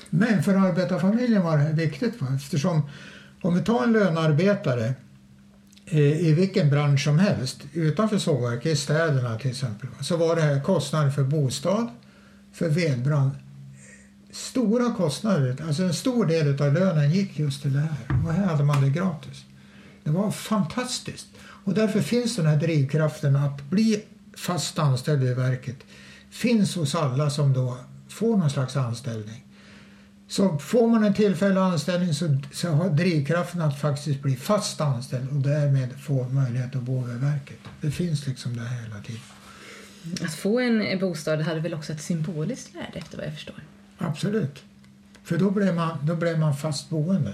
[0.09, 2.81] Men för arbetarfamiljen var det här viktigt eftersom
[3.41, 4.93] om vi tar en lönearbetare
[5.85, 10.41] eh, i vilken bransch som helst, utanför sågverk, i städerna till exempel, så var det
[10.41, 11.89] här kostnader för bostad,
[12.53, 13.31] för vedbrand.
[14.31, 18.25] Stora kostnader, alltså en stor del av lönen gick just till det här.
[18.25, 19.45] Och här hade man det gratis.
[20.03, 21.30] Det var fantastiskt.
[21.63, 24.03] Och därför finns den här drivkraften att bli
[24.37, 25.77] fast anställd i verket.
[26.29, 27.77] Finns hos alla som då
[28.09, 29.45] får någon slags anställning.
[30.27, 35.29] Så får man en tillfällig anställning så, så har drivkraften att faktiskt bli fast anställd
[35.29, 37.59] och därmed få möjlighet att bo över verket.
[37.81, 39.21] Det finns liksom det här hela tiden.
[40.25, 43.55] Att få en bostad hade väl också ett symboliskt värde efter vad jag förstår?
[43.97, 44.63] Absolut.
[45.23, 47.33] För då blev man, då blev man fast boende.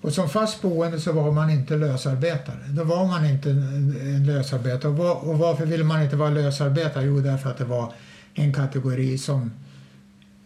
[0.00, 2.64] Och som fast boende så var man inte lösarbetare.
[2.68, 4.92] Då var man inte en lösarbetare.
[4.92, 7.04] Och, var, och varför ville man inte vara lösarbetare?
[7.04, 7.92] Jo, därför att det var
[8.34, 9.50] en kategori som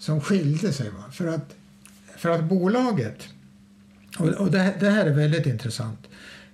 [0.01, 0.91] som skilde sig.
[0.91, 1.05] Va?
[1.13, 1.55] För, att,
[2.17, 3.29] för att bolaget,
[4.19, 6.07] och, och det, det, här är väldigt intressant,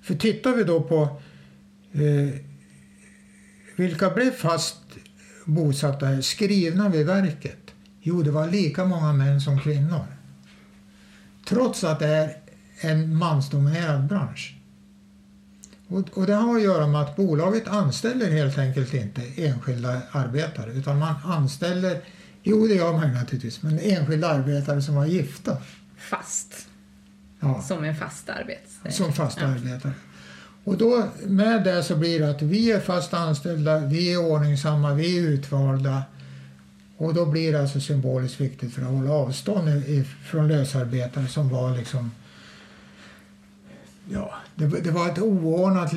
[0.02, 1.20] för tittar vi då på
[1.92, 2.40] eh,
[3.76, 4.76] vilka blev fast
[5.44, 7.70] bosatta skrivna vid verket?
[8.00, 10.06] Jo, det var lika många män som kvinnor.
[11.48, 12.36] Trots att det är
[12.80, 14.56] en mansdominerad bransch.
[15.88, 20.72] Och, och, det har att göra med att bolaget anställer helt enkelt inte enskilda arbetare
[20.72, 22.02] utan man anställer
[22.48, 23.62] Jo, det gör man naturligtvis.
[23.62, 25.56] Men enskilda arbetare som var gifta.
[25.96, 26.68] Fast?
[27.40, 27.62] Ja.
[27.62, 28.92] Som en fast arbetare?
[28.92, 29.46] Som fast ja.
[29.46, 29.92] arbetare.
[30.64, 34.94] Och då med det så blir det att vi är fast anställda, vi är ordningsamma,
[34.94, 36.02] vi är utvalda.
[36.96, 39.68] Och då blir det alltså symboliskt viktigt för att hålla avstånd
[40.24, 42.10] från lösarbetare som var liksom
[44.08, 45.92] Ja, det, det var ett oordnat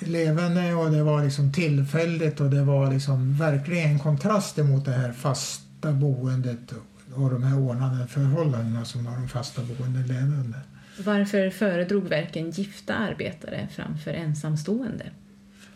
[0.00, 4.92] levande och det var liksom tillfälligt och det var liksom verkligen en kontrast mot det
[4.92, 6.72] här fast fasta boendet
[7.14, 10.60] och de här ordnade förhållandena som de fasta boenden levde under.
[11.04, 15.04] Varför föredrog verken gifta arbetare framför ensamstående?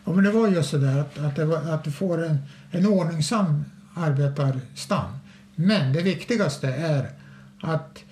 [0.05, 2.37] Ja, men det var just det där att, att, var, att du får en,
[2.71, 5.19] en ordningsam arbetarstam.
[5.55, 7.09] Men det viktigaste är
[7.61, 8.03] att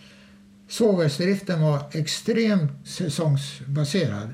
[0.69, 4.34] sågverksdriften var extremt säsongsbaserad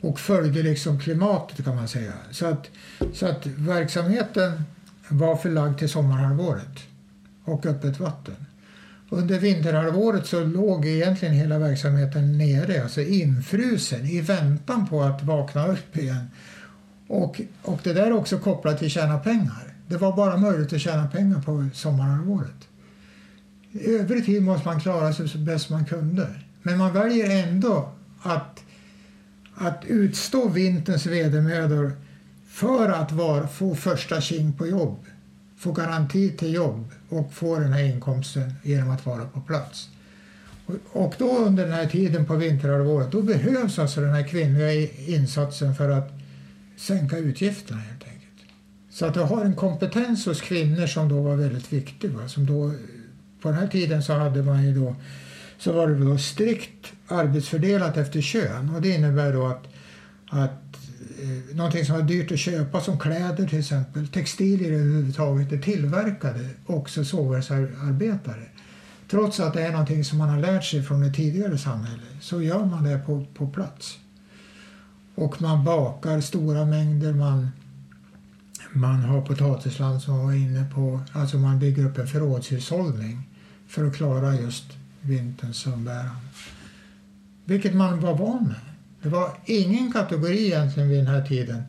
[0.00, 2.12] och följde liksom klimatet kan man säga.
[2.30, 2.70] Så att,
[3.12, 4.64] så att verksamheten
[5.08, 6.78] var förlagd till sommarhalvåret
[7.44, 8.36] och öppet vatten.
[9.10, 15.66] Under vinterhalvåret så låg egentligen hela verksamheten nere, alltså infrusen i väntan på att vakna
[15.66, 16.30] upp igen.
[17.08, 19.74] Och, och det där är också kopplat till tjäna pengar.
[19.88, 22.68] Det var bara möjligt att tjäna pengar på sommarhalvåret.
[23.74, 26.28] I övrig tid måste man klara sig så bäst man kunde.
[26.62, 28.62] Men man väljer ändå att,
[29.54, 31.92] att utstå vinterns vedermödor
[32.48, 35.06] för att var, få första tjing på jobb
[35.64, 39.88] få garanti till jobb och få den här inkomsten genom att vara på plats.
[40.92, 44.72] Och då under den här tiden på vinterhalvåret då behövs alltså den här kvinnliga
[45.06, 46.12] insatsen för att
[46.76, 48.50] sänka utgifterna helt enkelt.
[48.90, 52.10] Så att du har en kompetens hos kvinnor som då var väldigt viktig.
[52.10, 52.28] Va?
[52.28, 52.72] Som då,
[53.44, 54.94] på den här tiden så hade man ju då
[55.58, 59.66] så var det då strikt arbetsfördelat efter kön och det innebär då att,
[60.28, 60.76] att
[61.22, 66.48] eh, någonting som var dyrt att köpa som kläder till exempel, textilier överhuvudtaget, det tillverkade
[66.66, 68.44] också sågverksarbetare.
[69.10, 72.42] Trots att det är någonting som man har lärt sig från ett tidigare samhälle så
[72.42, 73.98] gör man det på, på plats.
[75.14, 77.48] Och man bakar stora mängder, man,
[78.72, 83.28] man har potatisland som man var inne på, alltså man bygger upp en förrådshushållning
[83.68, 84.64] för att klara just
[85.00, 86.16] vinterns umbäranden.
[87.44, 88.60] Vilket man var van med.
[89.02, 91.62] Det var ingen kategori egentligen vid den här tiden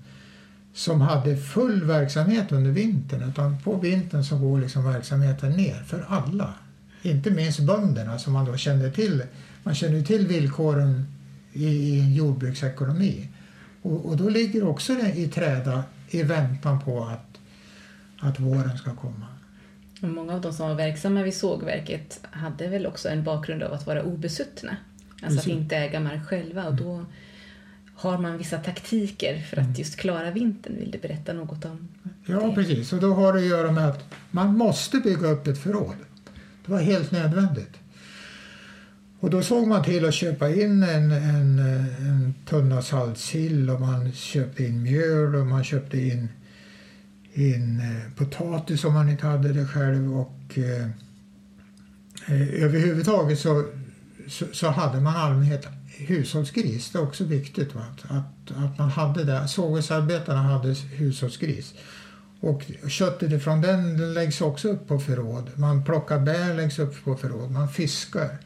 [0.73, 6.05] som hade full verksamhet under vintern utan på vintern så går liksom verksamheten ner för
[6.07, 6.53] alla.
[7.01, 9.23] Inte minst bönderna som man då kände till.
[9.63, 11.05] Man kände till villkoren
[11.53, 13.29] i en jordbruksekonomi.
[13.81, 17.37] Och, och då ligger också det i träda i väntan på att,
[18.19, 19.25] att våren ska komma.
[19.99, 23.87] Många av de som var verksamma vid sågverket hade väl också en bakgrund av att
[23.87, 24.77] vara obesuttna.
[25.21, 27.05] Alltså att inte äga mark själva och då
[27.95, 30.75] har man vissa taktiker för att just klara vintern?
[30.79, 31.87] Vill du berätta något om
[32.25, 32.55] Ja, det?
[32.55, 32.93] precis.
[32.93, 35.95] Och då har det att göra med att man måste bygga upp ett förråd.
[36.65, 37.77] Det var helt nödvändigt.
[39.19, 41.59] Och då såg man till att köpa in en, en,
[41.99, 46.29] en tunna saltsill och man köpte in mjöl och man köpte in,
[47.35, 50.19] in eh, potatis om man inte hade det själv.
[50.19, 50.85] Och eh,
[52.27, 53.65] eh, överhuvudtaget så,
[54.27, 55.67] så, så hade man allmänhet
[55.97, 56.91] hushållsgris.
[56.91, 57.81] Det är också viktigt va?
[57.91, 59.47] Att, att, att man hade det.
[59.47, 61.73] Sågverksarbetarna hade hushållsgris.
[62.39, 65.49] Och köttet ifrån den läggs också upp på förråd.
[65.55, 67.51] Man plockar bär läggs upp på förråd.
[67.51, 68.37] Man fiskar.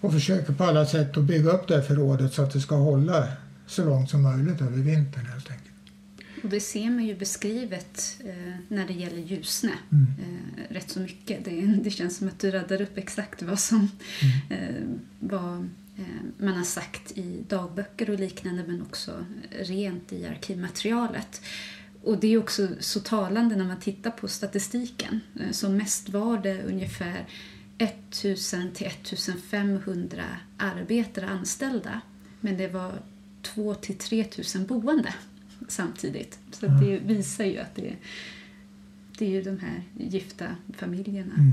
[0.00, 2.74] Och försöker på alla sätt att bygga upp det här förrådet så att det ska
[2.74, 3.28] hålla
[3.66, 5.75] så långt som möjligt över vintern helt enkelt.
[6.46, 10.06] Och det ser man ju beskrivet eh, när det gäller Ljusne Mm.
[10.18, 11.44] eh, rätt så mycket.
[11.44, 13.90] Det, det känns som att du radar upp exakt vad som
[14.50, 14.84] eh,
[15.20, 15.56] vad,
[15.96, 16.04] eh,
[16.38, 19.26] man har sagt i dagböcker och liknande men också
[19.60, 21.40] rent i arkivmaterialet.
[22.02, 25.20] Och det är också så talande när man tittar på statistiken.
[25.40, 27.26] Eh, Som mest var det ungefär
[27.78, 30.22] 1000 till 1500
[30.56, 32.00] arbetare anställda.
[32.40, 32.92] Men det var
[33.42, 35.14] 2 till 3000 boende
[35.68, 36.38] samtidigt.
[36.50, 37.96] Så att det visar ju att det,
[39.18, 41.34] det är ju de här gifta familjerna.
[41.34, 41.52] Mm.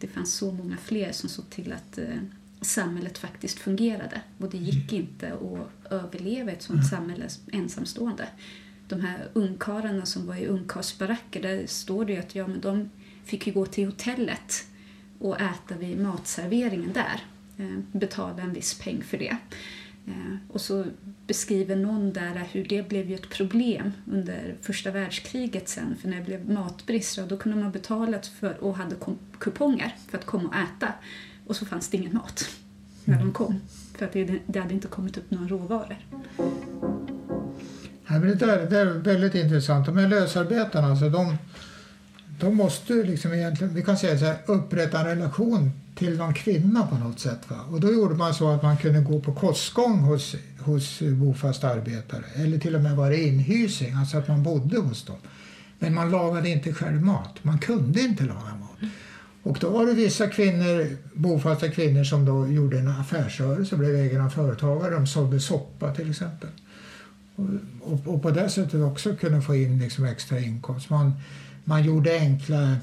[0.00, 2.16] Det fanns så många fler som såg till att eh,
[2.60, 4.20] samhället faktiskt fungerade.
[4.38, 8.28] Och det gick inte att överleva ett sånt samhälle ensamstående.
[8.88, 12.90] De här ungkarlarna som var i ungkarlsbaracker, där står det ju att ja, men de
[13.24, 14.66] fick ju gå till hotellet
[15.18, 17.24] och äta vid matserveringen där.
[17.58, 19.36] Eh, betala en viss peng för det.
[20.48, 20.84] Och så
[21.26, 25.96] beskriver någon där hur det blev ju ett problem under första världskriget sen.
[26.00, 28.96] För när det blev matbrist, då kunde man betala för, och hade
[29.38, 30.92] kuponger för att komma och äta.
[31.46, 32.50] Och så fanns det ingen mat
[33.04, 33.60] när de kom.
[33.98, 35.96] För att det, det hade inte kommit upp några råvaror.
[38.06, 39.86] Ja, men det, där, det är väldigt intressant.
[39.86, 41.36] De här lösarbetarna, alltså de,
[42.40, 46.86] de måste liksom egentligen, vi kan säga så här, upprätta en relation till någon kvinna
[46.86, 47.40] på något sätt.
[47.48, 47.56] Va?
[47.70, 52.24] Och då gjorde man så att man kunde gå på kostgång hos, hos bofasta arbetare
[52.34, 55.16] eller till och med vara inhysing, alltså att man bodde hos dem.
[55.78, 57.38] Men man lagade inte själv mat.
[57.42, 58.90] Man kunde inte laga mat.
[59.42, 64.30] Och då var det vissa kvinnor, bofasta kvinnor som då gjorde en affärsrörelse blev egna
[64.30, 64.94] företagare.
[64.94, 66.48] De sålde soppa till exempel.
[67.36, 67.48] Och,
[67.80, 70.90] och, och på det sättet också kunde få in liksom extra inkomst.
[70.90, 71.12] Man,
[71.64, 72.76] man gjorde enkla...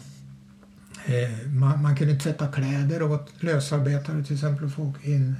[1.05, 5.35] Eh, man, man kunde tvätta kläder åt lösarbetare till exempel och få in,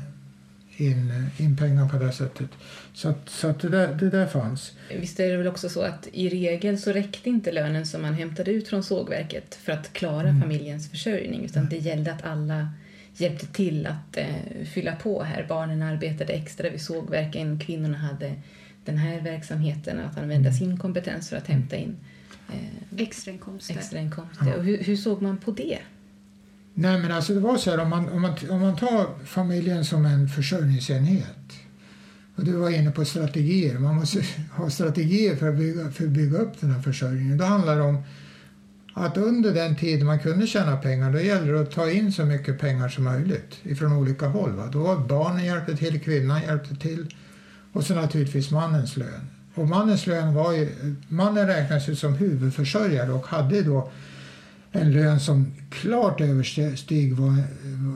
[0.77, 2.49] in, in pengar på det sättet.
[2.93, 4.71] Så, att, så att det, där, det där fanns.
[4.99, 8.13] Visst är det väl också så att i regel så räckte inte lönen som man
[8.13, 12.69] hämtade ut från sågverket för att klara familjens försörjning utan det gällde att alla
[13.15, 15.45] hjälpte till att eh, fylla på här.
[15.49, 18.34] Barnen arbetade extra vid sågverken, kvinnorna hade
[18.86, 21.95] den här verksamheten att använda sin kompetens för att hämta in
[22.54, 23.74] eh, Extrainkomster.
[23.78, 24.58] extrainkomster.
[24.58, 25.80] Och hur, hur såg man på det?
[26.74, 29.86] Nej men alltså det var så här om man, om man, om man tar familjen
[29.86, 31.54] som en försörjningsenhet.
[32.36, 33.80] Och du var inne på strategier.
[33.80, 34.24] Man måste
[34.56, 37.38] ha strategier för att bygga, för att bygga upp den här försörjningen.
[37.38, 38.04] Då handlar det om
[38.94, 42.26] att under den tid man kunde tjäna pengar, då gällde det att ta in så
[42.26, 44.52] mycket pengar som möjligt ifrån olika håll.
[44.52, 44.68] Va?
[44.68, 47.16] Då var barnen hjälpte till, kvinnan hjälpte till
[47.74, 49.28] och så naturligtvis mannens lön.
[49.56, 50.70] Och mannens lön var ju,
[51.08, 53.92] mannen räknades ju som huvudförsörjare och hade då
[54.72, 57.44] en lön som klart översteg vad,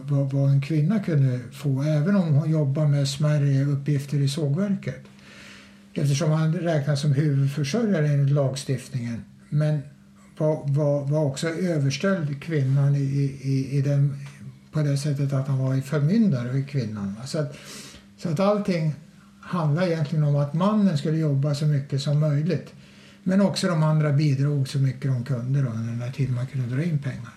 [0.03, 5.03] vad, vad en kvinna kunde få även om hon jobbade med smärre uppgifter i sågverket.
[5.93, 9.23] Eftersom han räknas som huvudförsörjare enligt lagstiftningen.
[9.49, 9.79] Men
[10.37, 12.99] var, var, var också överställd kvinnan i,
[13.43, 14.17] i, i den,
[14.71, 17.15] på det sättet att han var förmyndare för kvinnan.
[17.25, 17.57] Så att,
[18.17, 18.93] så att allting
[19.45, 22.73] handlar egentligen om att mannen skulle jobba så mycket som möjligt.
[23.23, 26.47] Men också de andra bidrog så mycket de kunde då, under den här tiden man
[26.47, 27.29] kunde dra in pengar.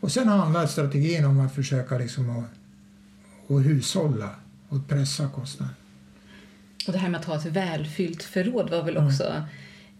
[0.00, 2.44] Och sen handlar strategin om att försöka liksom att,
[3.50, 4.30] att hushålla
[4.68, 5.74] och pressa kostnader.
[6.86, 9.42] Och det här med att ha ett välfyllt förråd var väl också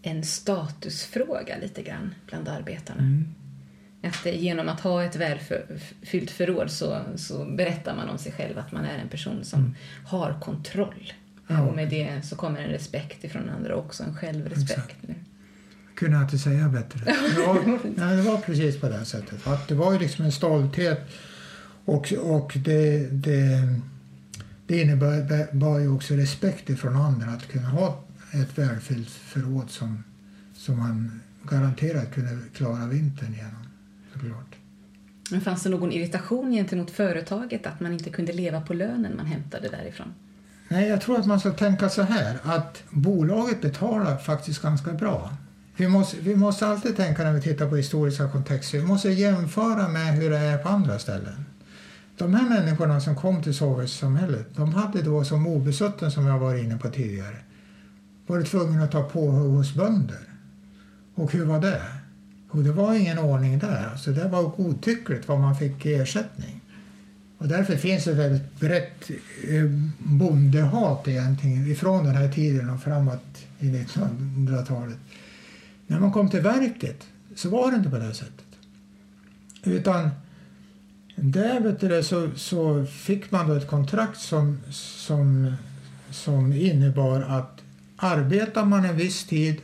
[0.01, 3.23] en statusfråga lite grann bland arbetarna.
[4.03, 8.59] Att det, genom att ha ett välfyllt förråd så, så berättar man om sig själv
[8.59, 9.75] att man är en person som
[10.05, 11.13] har kontroll.
[11.51, 11.61] Ja.
[11.61, 14.95] Och med det så kommer en respekt ifrån andra också en självrespekt.
[15.95, 17.15] kunde jag inte säga bättre.
[17.37, 17.57] Ja,
[17.95, 19.47] nej, det var precis på det sättet.
[19.47, 21.09] Att det var ju liksom en stolthet
[21.85, 23.75] och, och det, det,
[24.67, 30.03] det innebar ju också respekt ifrån andra att kunna ha ett välfyllt förråd som,
[30.55, 33.67] som man garanterat kunde klara vintern genom.
[34.13, 34.55] Såklart.
[35.31, 39.25] Men fanns det någon irritation gentemot företaget att man inte kunde leva på lönen man
[39.25, 40.13] hämtade därifrån?
[40.71, 45.29] Nej, jag tror att man ska tänka så här att bolaget betalar faktiskt ganska bra.
[45.77, 49.87] Vi måste, vi måste alltid tänka när vi tittar på historiska kontexter, vi måste jämföra
[49.87, 51.45] med hur det är på andra ställen.
[52.17, 56.55] De här människorna som kom till Sovjetsamhället, de hade då som obesutten, som jag var
[56.55, 57.37] inne på tidigare,
[58.27, 60.29] varit tvungna att ta påhugg hos bönder.
[61.15, 61.81] Och hur var det?
[62.53, 63.89] Jo, det var ingen ordning där.
[63.91, 66.61] Alltså, det var godtyckligt vad man fick i ersättning.
[67.39, 69.09] Och därför finns det ett väldigt brett
[69.47, 69.63] eh,
[69.97, 74.97] bondehat egentligen ifrån den här tiden och framåt i 1900-talet.
[75.87, 78.45] När man kom till verket så var det inte på det sättet.
[79.63, 80.09] Utan
[81.15, 85.53] där vet du, så, så fick man då ett kontrakt som, som,
[86.11, 87.61] som innebar att
[87.97, 89.61] arbetar man en viss tid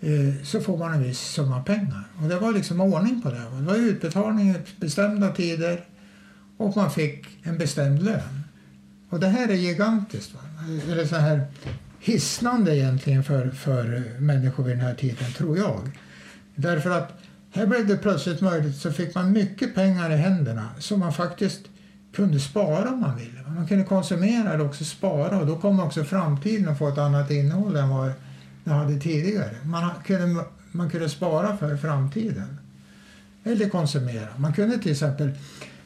[0.00, 2.04] eh, så får man en viss summa pengar.
[2.22, 3.38] Och det var liksom ordning på det.
[3.38, 5.84] Det var utbetalning i bestämda tider
[6.60, 8.44] och man fick en bestämd lön.
[9.10, 10.34] Och det här är gigantiskt.
[10.34, 10.40] Va?
[10.92, 11.46] Eller så här
[12.00, 15.90] hisnande egentligen för, för människor vid den här tiden, tror jag.
[16.54, 17.12] Därför att
[17.50, 21.60] här blev det plötsligt möjligt så fick man mycket pengar i händerna som man faktiskt
[22.12, 23.42] kunde spara om man ville.
[23.48, 27.30] Man kunde konsumera eller också spara och då kom också framtiden att få ett annat
[27.30, 28.12] innehåll än vad
[28.64, 29.56] det hade tidigare.
[29.64, 32.58] Man kunde, man kunde spara för framtiden.
[33.44, 34.28] Eller konsumera.
[34.36, 35.32] Man kunde till exempel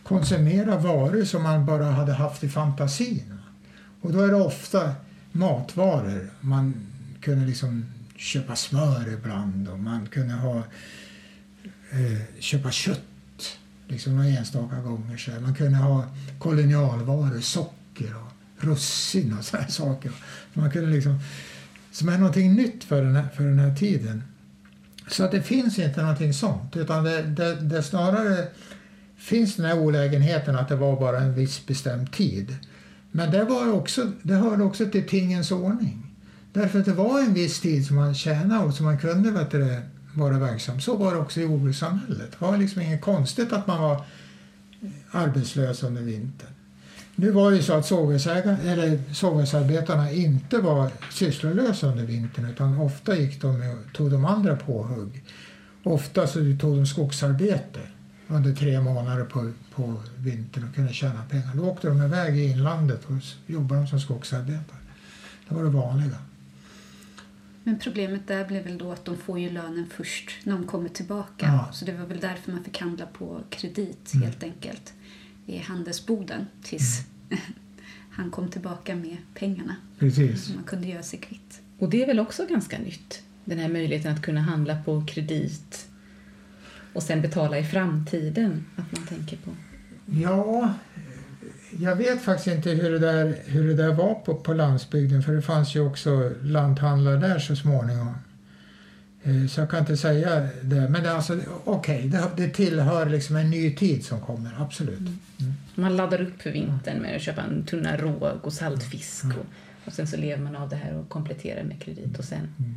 [0.04, 3.38] konsumera varor som man bara hade haft i fantasin.
[4.00, 4.94] Och då är det ofta
[5.32, 6.30] matvaror.
[6.40, 6.74] Man
[7.20, 7.86] kunde liksom
[8.16, 10.58] köpa smör ibland och man kunde ha,
[11.90, 15.16] eh, köpa kött liksom några enstaka gånger.
[15.16, 16.04] Så man kunde ha
[16.38, 20.12] kolonialvaror, socker och russin och sådana saker.
[20.52, 21.20] Man kunde liksom,
[21.92, 24.22] som är någonting nytt för den här, för den här tiden.
[25.08, 28.48] Så att det finns inte någonting sånt, utan det, det, det snarare
[29.24, 32.56] finns den här olägenheten att det var bara en viss bestämd tid.
[33.10, 36.06] Men det, var också, det hörde också till tingens ordning.
[36.52, 39.50] Därför att det var en viss tid som man tjänade och som man kunde vet
[39.50, 39.80] du,
[40.14, 40.80] vara verksam.
[40.80, 42.30] Så var det också i jordbrukssamhället.
[42.30, 44.04] Det var liksom inget konstigt att man var
[45.10, 46.50] arbetslös under vintern.
[47.16, 53.48] Nu var det så att sågverksarbetarna inte var sysslolösa under vintern utan ofta gick de
[53.48, 55.24] och tog de andra påhugg.
[55.82, 57.80] Ofta så tog de skogsarbete
[58.28, 61.54] under tre månader på, på vintern och kunde tjäna pengar.
[61.54, 63.12] Då åkte de iväg i inlandet och
[63.46, 64.78] jobbade de som skogsarbetare.
[65.48, 66.16] Det var det vanliga.
[67.64, 70.88] Men problemet där blev väl då att de får ju lönen först när de kommer
[70.88, 71.46] tillbaka.
[71.46, 71.68] Ja.
[71.72, 74.26] Så det var väl därför man fick handla på kredit Mm.
[74.26, 74.92] helt enkelt
[75.46, 77.00] i handelsboden tills
[77.30, 77.42] Mm.
[78.10, 79.76] han kom tillbaka med pengarna.
[79.98, 80.44] Precis.
[80.44, 81.60] Så man kunde göra sig kvitt.
[81.78, 83.22] Och det är väl också ganska nytt?
[83.44, 85.88] Den här möjligheten att kunna handla på kredit
[86.94, 89.50] och sen betala i framtiden, att man tänker på.
[90.06, 90.74] Ja,
[91.78, 95.32] jag vet faktiskt inte hur det där, hur det där var på, på landsbygden för
[95.32, 98.14] det fanns ju också lanthandlare där så småningom.
[99.22, 100.88] Eh, Så jag kan inte säga det.
[100.88, 105.00] Men det alltså, okej, det, det tillhör liksom en ny tid som kommer, absolut.
[105.74, 109.36] Man laddar upp för vintern med att köpa en tunna råg och saltfisk Mm.
[109.38, 109.44] och,
[109.86, 112.74] och sen så lever man av det här och kompletterar med kredit och sen Mm.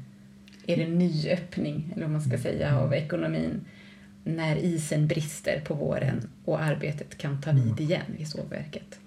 [0.67, 3.65] är det en ny öppning, eller vad man ska säga, av ekonomin
[4.27, 7.75] när isen brister på våren och arbetet kan ta Mm.
[7.75, 8.99] vid igen vid sågverket.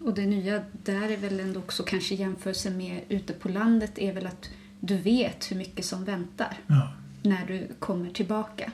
[0.00, 4.12] Och det nya där är väl ändå också kanske jämförelse med ute på landet är
[4.12, 4.48] väl att
[4.80, 6.92] du vet hur mycket som väntar Ja,
[7.22, 8.72] när du kommer tillbaka.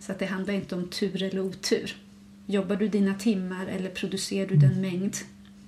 [0.00, 1.96] Så att det handlar inte om tur eller otur.
[2.46, 4.68] Jobbar du dina timmar eller producerar du Mm.
[4.68, 5.16] den mängd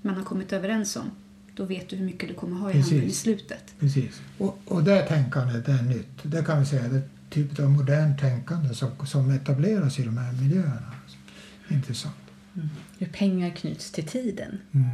[0.03, 1.11] man har kommit överens om,
[1.55, 2.91] då vet du hur mycket du kommer ha i Precis.
[2.93, 3.75] handen i slutet.
[3.81, 4.21] precis.
[4.39, 6.09] Och, och det tänkandet det är nytt.
[6.23, 7.01] Det kan vi säga det
[7.35, 10.93] typ av modernt tänkande som, som etableras i de här miljöerna.
[11.69, 12.15] Intressant.
[12.99, 14.59] Hur pengar knyts till tiden.
[14.73, 14.89] Mm.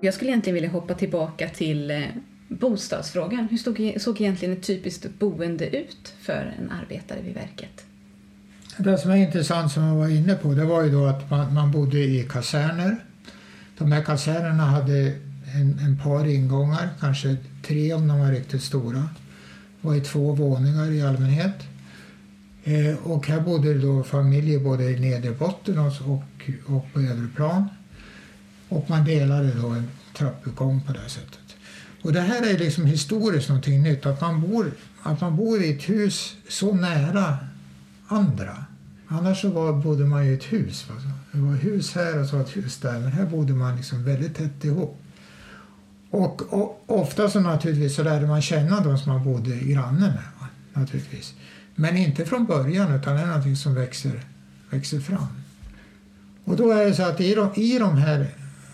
[0.00, 2.02] Jag skulle egentligen vilja hoppa tillbaka till eh,
[2.48, 3.48] bostadsfrågan.
[3.50, 7.84] Hur stod, såg egentligen ett typiskt boende ut för en arbetare vid verket?
[8.78, 11.54] Det som är intressant som man var inne på det var ju då att man,
[11.54, 12.96] man bodde i kaserner.
[13.78, 15.14] De här kasernerna hade
[15.54, 19.08] en, en par ingångar, kanske tre om de var riktigt stora.
[19.80, 21.54] var i två våningar i allmänhet.
[22.64, 27.28] Eh, och här bodde då familjer både i nedre botten och, och, och på övre
[27.36, 27.68] plan.
[28.68, 31.56] Och man delade då en trappuppgång på det sättet.
[32.02, 34.72] Och det här är liksom historiskt någonting nytt, att man bor,
[35.02, 37.38] att man bor i ett hus så nära
[38.14, 38.64] andra.
[39.08, 40.88] Annars så var, bodde man ju i ett hus.
[40.88, 40.94] Va?
[41.32, 44.34] Det var hus här och så ett hus där, men här bodde man liksom väldigt
[44.34, 45.00] tätt ihop.
[46.10, 50.24] Och, och ofta så naturligtvis så lärde man känna de som man bodde granne med.
[50.40, 50.46] Va?
[50.72, 51.34] Naturligtvis.
[51.74, 54.24] Men inte från början, utan det är någonting som växer,
[54.70, 55.28] växer fram.
[56.44, 58.28] Och då är det så att i de, i de här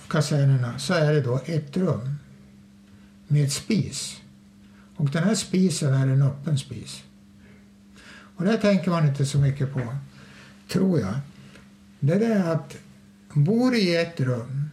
[0.09, 2.17] kasernerna så är det då ett rum
[3.29, 4.17] med spis.
[4.97, 7.03] Och den här spisen är en öppen spis.
[8.41, 9.81] Och det tänker man inte så mycket på,
[10.69, 11.15] tror jag.
[12.01, 12.77] Det är att
[13.33, 14.71] bor i ett rum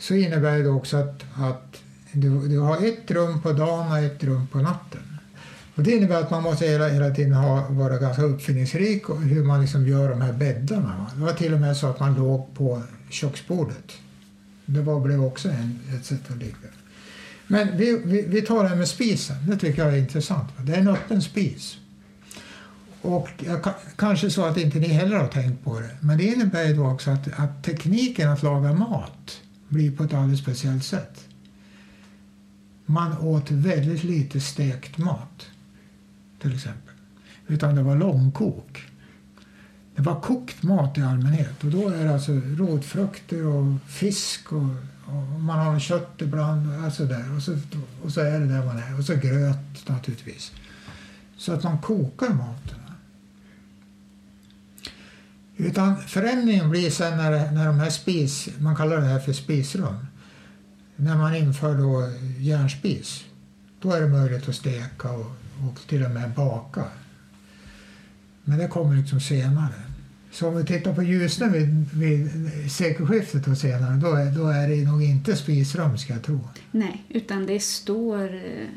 [0.00, 1.82] så innebär det också att, att
[2.12, 5.18] du, du har ett rum på dagen och ett rum på natten.
[5.74, 9.44] Och det innebär att man måste hela, hela tiden ha, vara ganska uppfinningsrik och hur
[9.44, 11.10] man liksom gör de här bäddarna.
[11.14, 13.92] Det var till och med så att man låg på köksbordet.
[14.66, 16.56] Det var, blev också en, ett sätt att ligga.
[17.46, 19.36] Men vi, vi, vi tar det här med spisen.
[19.48, 20.48] Det tycker jag är intressant.
[20.62, 21.78] Det är en öppen spis.
[23.02, 25.96] Och jag, kanske så att inte ni heller har tänkt på det.
[26.00, 30.14] Men det innebär ju då också att, att tekniken att laga mat blir på ett
[30.14, 31.24] alldeles speciellt sätt.
[32.86, 35.46] Man åt väldigt lite stekt mat,
[36.42, 36.94] till exempel.
[37.46, 38.84] Utan det var långkok.
[39.96, 41.64] Det var kokt mat i allmänhet.
[41.64, 44.68] Och då är det alltså rotfrukter och fisk och,
[45.06, 46.84] och man har kött ibland.
[46.84, 47.36] Alltså där.
[47.36, 47.58] Och, så,
[48.02, 48.98] och så är det där man är.
[48.98, 50.52] Och så gröt naturligtvis.
[51.36, 52.85] Så att man kokar maten.
[55.56, 60.06] Utan förändringen blir sen när, när de här spis, man kallar det här för spisrum.
[60.96, 63.24] När man inför då järnspis,
[63.80, 65.26] då är det möjligt att steka och,
[65.68, 66.84] och till och med baka.
[68.44, 69.74] Men det kommer liksom senare.
[70.30, 72.30] Så om vi tittar på Ljusne vid, vid
[72.72, 76.48] sekelskiftet och senare, då är, då är det nog inte spisrum ska jag tro.
[76.70, 78.68] Nej, utan det står eh,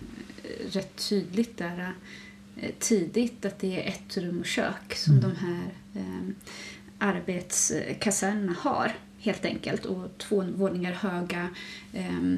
[0.71, 1.93] rätt tydligt där
[2.79, 5.29] tidigt att det är ett rum och kök som mm.
[5.29, 6.29] de här eh,
[6.99, 11.49] arbetskasernerna har helt enkelt och två våningar höga
[11.93, 12.33] eh,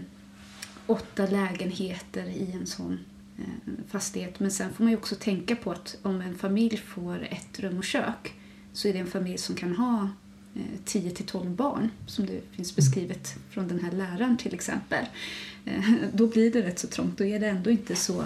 [0.86, 3.00] åtta lägenheter i en sån
[3.38, 4.40] eh, fastighet.
[4.40, 7.78] Men sen får man ju också tänka på att om en familj får ett rum
[7.78, 8.34] och kök
[8.74, 10.10] så är det en familj som kan ha
[10.56, 15.06] eh, 10 till 12 barn som det finns beskrivet från den här läraren till exempel.
[15.66, 17.18] Eh, då blir det rätt så trångt.
[17.18, 18.24] Då är det ändå inte så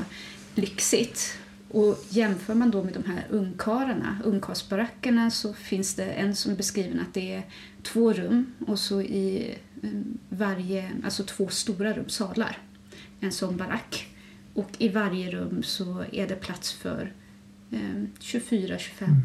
[0.56, 1.38] lyxigt.
[1.70, 6.56] Och jämför man då med de här ungkarlarna, ungkarlsbarackerna, så finns det en som är
[6.56, 7.44] beskriven att det är
[7.84, 9.90] två rum och så i eh,
[10.30, 12.58] varje, alltså två stora rum, salar,
[13.20, 14.08] en sån barack.
[14.54, 17.14] Och i varje rum så är det plats för
[17.72, 17.78] eh,
[18.20, 19.22] 24-25 mm.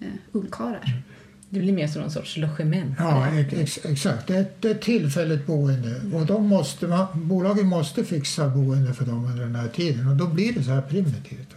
[0.00, 1.02] eh, ungkarlar.
[1.50, 2.94] Det blir mer som någon sorts logement.
[2.98, 4.26] Ja, ex exakt.
[4.26, 6.00] Det är, ett, det är tillfälligt boende.
[6.14, 10.16] Och de måste man, bolagen måste fixa boende för dem under den här tiden och
[10.16, 11.54] då blir det så här primitivt.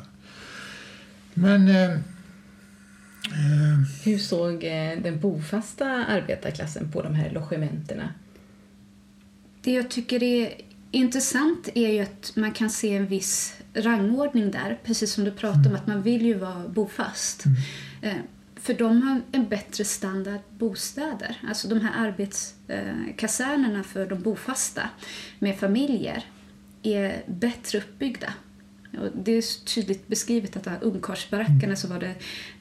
[1.35, 1.67] Men...
[1.67, 8.13] Eh, eh, Hur såg eh, den bofasta arbetarklassen på de här logementerna?
[9.61, 10.53] Det jag tycker är
[10.91, 15.69] intressant är ju att man kan se en viss rangordning där, precis som du pratade
[15.69, 15.71] mm.
[15.71, 17.43] om att man vill ju vara bofast.
[17.45, 17.57] Mm.
[18.01, 18.23] Eh,
[18.55, 21.37] för de har en bättre standard bostäder.
[21.47, 24.89] Alltså de här arbetskasernerna för de bofasta
[25.39, 26.23] med familjer
[26.83, 28.33] är bättre uppbyggda.
[29.23, 32.15] Det är tydligt beskrivet att ungkarlsbarackerna så var det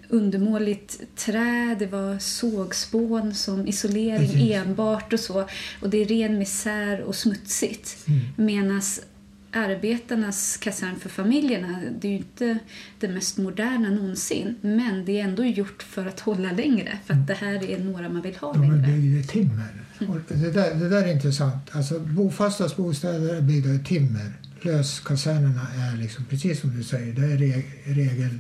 [0.09, 4.55] undermåligt trä, det var sågspån som isolering Precis.
[4.55, 5.49] enbart och så.
[5.81, 8.07] Och det är ren misär och smutsigt.
[8.09, 8.21] Mm.
[8.37, 8.83] Medan
[9.53, 12.59] arbetarnas kasern för familjerna, det är ju inte
[13.01, 14.57] det mest moderna någonsin.
[14.61, 17.27] Men det är ändå gjort för att hålla längre, för att mm.
[17.27, 18.77] det här är några man vill ha De längre.
[18.77, 19.69] De är byggda i timmer.
[20.01, 20.23] Mm.
[20.29, 21.71] Det, där, det där är intressant.
[21.71, 24.33] Alltså, bofastas bostäder är byggda i timmer
[24.65, 27.37] löskasernerna är liksom, precis som du säger, det är
[27.95, 28.39] regel,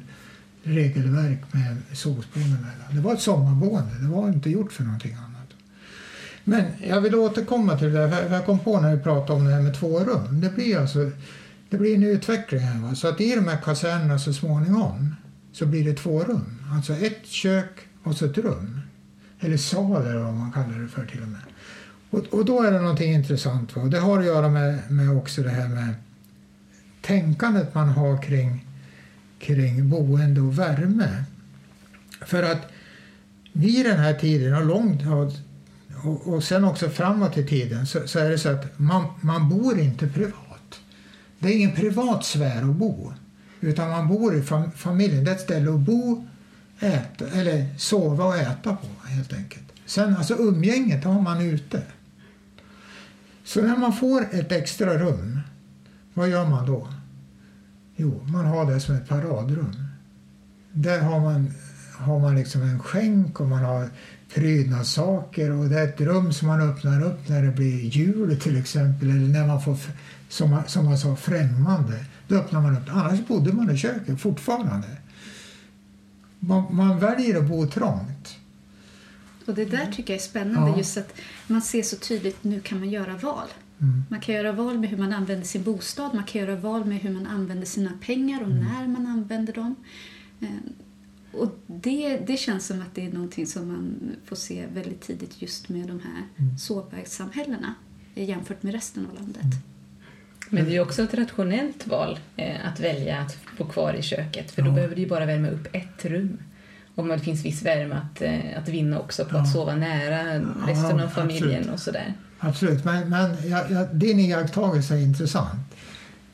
[0.62, 2.94] regelverk med sågspån emellan.
[2.94, 5.48] Det var ett sommarboende, det var inte gjort för någonting annat.
[6.44, 9.44] Men jag vill återkomma till det där, för jag kom på när vi pratade om
[9.44, 10.40] det här med två rum.
[10.40, 11.10] Det blir alltså
[11.74, 12.80] det blir en utveckling här.
[12.80, 12.94] Va?
[12.94, 15.14] Så att i de här kasernerna så småningom
[15.52, 16.58] så blir det två rum.
[16.72, 18.80] Alltså ett kök och så ett rum.
[19.40, 21.40] Eller sal eller vad man kallar det för till och med.
[22.10, 23.76] Och, och då är det någonting intressant.
[23.76, 23.82] Va?
[23.82, 25.94] Och det har att göra med, med också det här med
[27.06, 28.66] tänkandet man har kring,
[29.38, 31.24] kring boende och värme.
[32.20, 32.70] För att
[33.52, 35.02] vid den här tiden och långt
[36.04, 39.48] och, och sen också framåt i tiden så, så, är det så att man, man
[39.48, 40.80] bor inte privat.
[41.38, 43.12] Det är ingen privat sfär att bo.
[43.60, 45.24] Utan man bor i fam, familjen.
[45.24, 46.26] Det är ett ställe att bo,
[46.80, 49.64] äta, eller sova och äta på helt enkelt.
[49.86, 51.82] Sen alltså umgänget har man ute.
[53.44, 55.40] Så när man får ett extra rum,
[56.14, 56.88] vad gör man då?
[57.96, 59.72] Jo, man har det som ett paradrum.
[60.72, 61.52] Där har man,
[61.98, 63.88] har man liksom en skänk och man har
[64.34, 68.56] prydnadssaker och det är ett rum som man öppnar upp när det blir jul till
[68.60, 69.76] exempel eller när man får,
[70.28, 72.04] som, som man sa, främmande.
[72.28, 74.86] Då öppnar man upp Annars bodde man i köket fortfarande.
[76.38, 78.36] man, man väljer att bo trångt.
[79.46, 80.76] Och det där tycker jag är spännande, Ja.
[80.76, 81.14] just att
[81.46, 83.48] man ser så tydligt nu kan man göra val.
[83.80, 84.04] Mm.
[84.10, 86.98] Man kan göra val med hur man använder sin bostad, man kan göra val med
[86.98, 88.64] hur man använder sina pengar och Mm.
[88.64, 89.74] när man använder dem.
[90.40, 90.48] Eh,
[91.32, 95.42] Och det, det känns som att det är någonting som man får se väldigt tidigt
[95.42, 96.58] just med de här Mm.
[96.58, 97.74] sågverkssamhällena
[98.14, 99.44] eh, jämfört med resten av landet.
[100.50, 104.02] Men det är ju också ett rationellt val eh, att välja att bo kvar i
[104.02, 104.74] köket för då Ja.
[104.74, 106.38] behöver du ju bara värma upp ett rum.
[106.94, 109.52] Om det finns viss värme att, eh, att vinna också på att Ja.
[109.52, 111.70] sova nära resten av familjen absolut.
[111.74, 112.14] och sådär.
[112.44, 115.74] Absolut, men, men jag, jag, din iakttagelse är intressant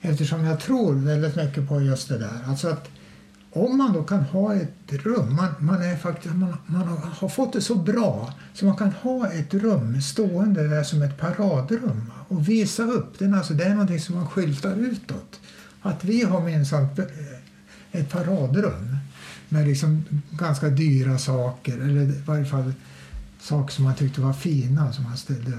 [0.00, 2.38] eftersom jag tror väldigt mycket på just det där.
[2.46, 2.88] Alltså att
[3.52, 7.28] om man då kan ha ett rum, man, man, är faktiskt, man, man har, har
[7.28, 12.12] fått det så bra så man kan ha ett rum stående där som ett paradrum
[12.28, 13.34] och visa upp den.
[13.34, 15.40] Alltså det är någonting som man skyltar utåt.
[15.82, 16.88] Att vi har minsann
[17.92, 18.96] ett paradrum
[19.48, 22.72] med liksom ganska dyra saker eller i varje fall
[23.40, 25.58] saker som man tyckte var fina som man ställde,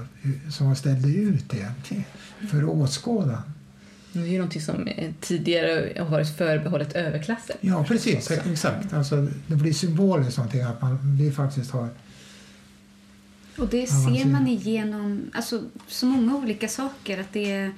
[0.50, 2.04] som man ställde ut egentligen
[2.50, 3.42] för åskådaren.
[4.12, 7.56] Det är ju någonting som eh, tidigare har varit förbehållet överklassen.
[7.60, 8.30] Ja, precis.
[8.30, 8.92] Exakt.
[8.92, 11.88] Alltså, det blir symboliskt någonting att man, vi faktiskt har...
[13.58, 14.24] Och det ser.
[14.24, 17.20] man igenom alltså, så många olika saker.
[17.20, 17.72] Att det är,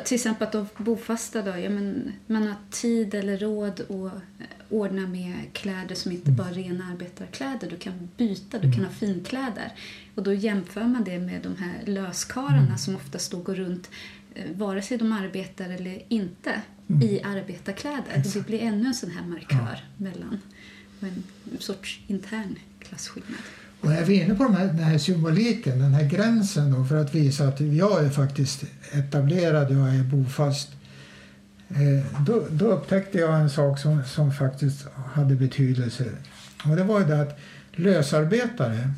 [0.00, 4.46] till exempel att de bofasta, då, ja, men man har tid eller råd att eh,
[4.68, 7.70] ordna med kläder som inte bara är rena arbetarkläder.
[7.70, 9.72] Du kan byta, du kan ha finkläder.
[10.14, 13.90] Och då jämför man det med de här löskarlarna som oftast då går runt
[14.34, 16.62] eh, vare sig de arbetar eller inte
[17.02, 18.22] i arbetarkläder.
[18.34, 20.40] Det blir ännu en sån här markör mellan
[21.00, 21.24] och en
[21.58, 23.40] sorts intern klasskillnad.
[23.82, 26.96] Och är vi inne på de här, den här symboliken, den här gränsen då, för
[26.96, 30.68] att visa att jag är faktiskt etablerad, jag är bofast.
[31.68, 36.04] Eh, då, då upptäckte jag en sak som, som faktiskt hade betydelse.
[36.64, 37.38] Och det var ju det att
[37.72, 38.90] lösarbetare,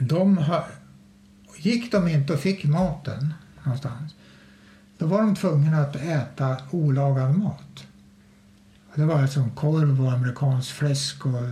[0.00, 0.66] de ha,
[1.56, 4.14] gick de inte och fick maten någonstans,
[4.98, 7.84] då var de tvungna att äta olagad mat.
[8.94, 11.42] Det var alltså korv och amerikansk fläsk och,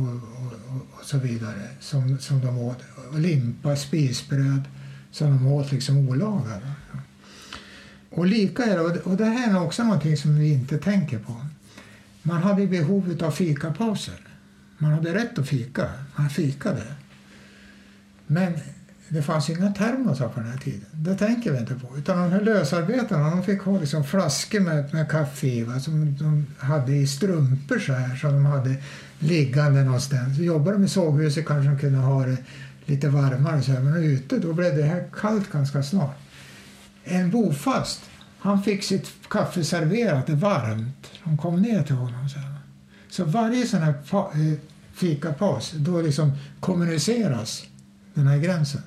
[0.00, 0.12] och,
[0.46, 2.78] och, och, så vidare som, som de åt.
[3.14, 4.62] Limpa, spisbröd
[5.10, 6.60] som de åt liksom olagad.
[8.10, 10.78] Och lika är det, och det- och det här är också någonting som vi inte
[10.78, 11.46] tänker på.
[12.22, 14.20] Man hade behov av fikapauser.
[14.78, 15.90] Man hade rätt att fika.
[16.16, 16.82] Man fikade.
[18.26, 18.52] Men
[19.08, 20.86] det fanns inga termosar på den här tiden.
[20.92, 21.98] Det tänker vi inte på.
[21.98, 26.16] Utan de här lösarbetarna de fick ha liksom flaskor med, med kaffe i va, som
[26.16, 28.74] de hade i strumpor så här som de hade
[29.18, 30.38] liggande någonstans.
[30.38, 32.36] Jobbade de i såghuset kanske de kunde ha det
[32.86, 36.16] lite varmare så här, men ute då blev det här kallt ganska snart.
[37.04, 38.00] En bofast,
[38.38, 41.10] han fick sitt kaffe serverat varmt.
[41.24, 42.28] De kom ner till honom.
[42.28, 42.54] Så, här.
[43.08, 44.58] så varje sån här eh,
[44.94, 47.66] fikapaus, då liksom kommuniceras
[48.14, 48.80] den här gränsen.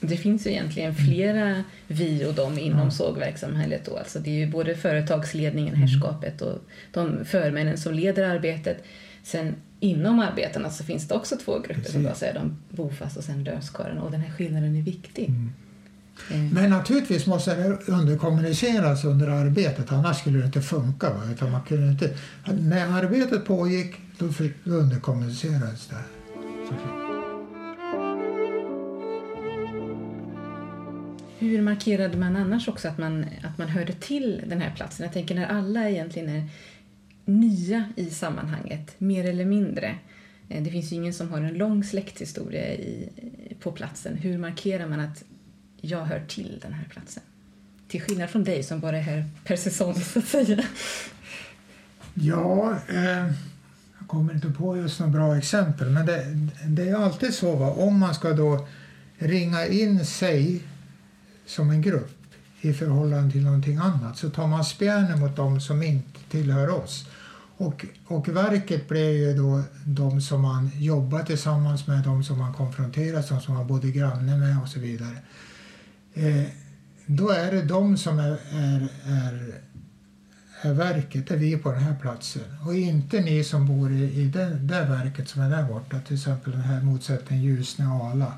[0.00, 2.90] Det finns ju egentligen flera vi och dem inom Ja.
[2.90, 3.84] sågverkssamhället.
[3.84, 3.96] Då.
[3.98, 5.88] Alltså det är ju både företagsledningen, Mm.
[5.88, 6.58] herrskapet och
[6.92, 8.84] de förmännen som leder arbetet.
[9.26, 12.02] Sen inom arbetarna så finns det också två grupper som Precis.
[12.02, 15.28] bara säger de bofast och sen löskarlarna och den här skillnaden är viktig.
[15.28, 15.52] Mm.
[16.30, 21.10] Eh, Men naturligtvis måste det underkommuniceras under arbetet, annars skulle det inte funka.
[21.10, 21.20] Va?
[21.32, 22.16] Utan man kunde inte,
[22.60, 24.26] när arbetet pågick, då,
[24.64, 25.96] underkommunicerades det.
[31.38, 35.04] Hur markerade man annars också att man, att man hörde till den här platsen?
[35.04, 36.48] Jag tänker när alla egentligen är
[37.26, 39.98] nya i sammanhanget, mer eller mindre.
[40.48, 43.08] Eh, det finns ju ingen som har en lång släkthistoria i,
[43.60, 44.16] på platsen.
[44.16, 45.24] Hur markerar man att
[45.80, 47.22] jag hör till den här platsen?
[47.88, 50.64] Till skillnad från dig som bara är här per säsong, så att säga.
[52.14, 53.26] Ja, eh,
[53.98, 56.24] jag kommer inte på just några bra exempel, men det,
[56.66, 57.70] det är alltid så va?
[57.70, 58.68] om man ska då
[59.18, 60.62] ringa in sig
[61.46, 62.16] som en grupp
[62.60, 67.06] i förhållande till någonting annat så tar man spjärnen mot dem som inte tillhör oss.
[67.58, 72.54] Och, och verket blir ju då de som man jobbar tillsammans med, de som man
[72.54, 75.16] konfronteras, de som man bodde granne med och så vidare.
[76.14, 76.44] Eh,
[77.06, 79.54] då är det de som är, är, är
[80.62, 82.42] är verket, är vi på den här platsen.
[82.66, 86.14] Och inte ni som bor i, i det, det verket som är där borta, till
[86.14, 88.32] exempel den här motsättningen Ljusne och Ala.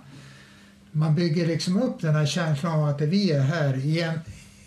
[0.93, 3.75] Man bygger liksom upp den här känslan av att vi är här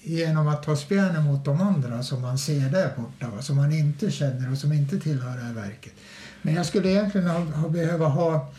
[0.03, 3.41] genom att ta spjärnen mot de andra som man ser där borta, va?
[3.41, 5.93] som man inte känner och som inte tillhör det här verket.
[6.41, 8.51] Men jag skulle egentligen ha, ha behöva ha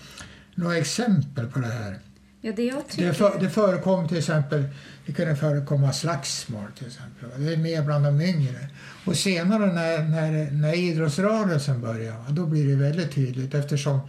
[0.55, 1.99] några exempel på det här.
[2.41, 3.07] Ja, det jag tycker...
[3.07, 4.65] Det, för, det förekom till exempel,
[5.07, 7.45] det kunde förekomma slagsmål till exempel.
[7.45, 8.69] Det är mer bland de yngre.
[9.05, 14.01] Och senare när, när, när idrottsrörelsen började, då blir det väldigt tydligt eftersom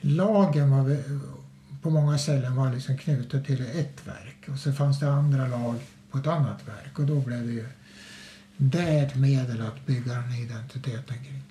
[0.00, 0.96] lagen var,
[1.82, 5.76] på många ställen var liksom knutet till ett verk och så fanns det andra lag
[6.10, 7.66] på ett annat verk och då blev det ju
[8.60, 11.42] det är ett medel att bygga den identiteten kring.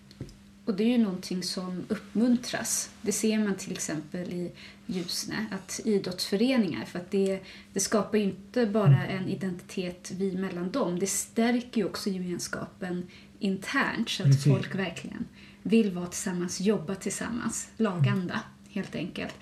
[0.65, 2.89] Och det är ju någonting som uppmuntras.
[3.01, 4.51] Det ser man till exempel i
[4.85, 7.39] Ljusne, att idrottsföreningar, för att det,
[7.73, 13.07] det skapar ju inte bara en identitet vi mellan dem, det stärker ju också gemenskapen
[13.39, 14.43] internt så att Precis.
[14.43, 15.25] folk verkligen
[15.63, 19.35] vill vara tillsammans, jobba tillsammans, laganda helt enkelt.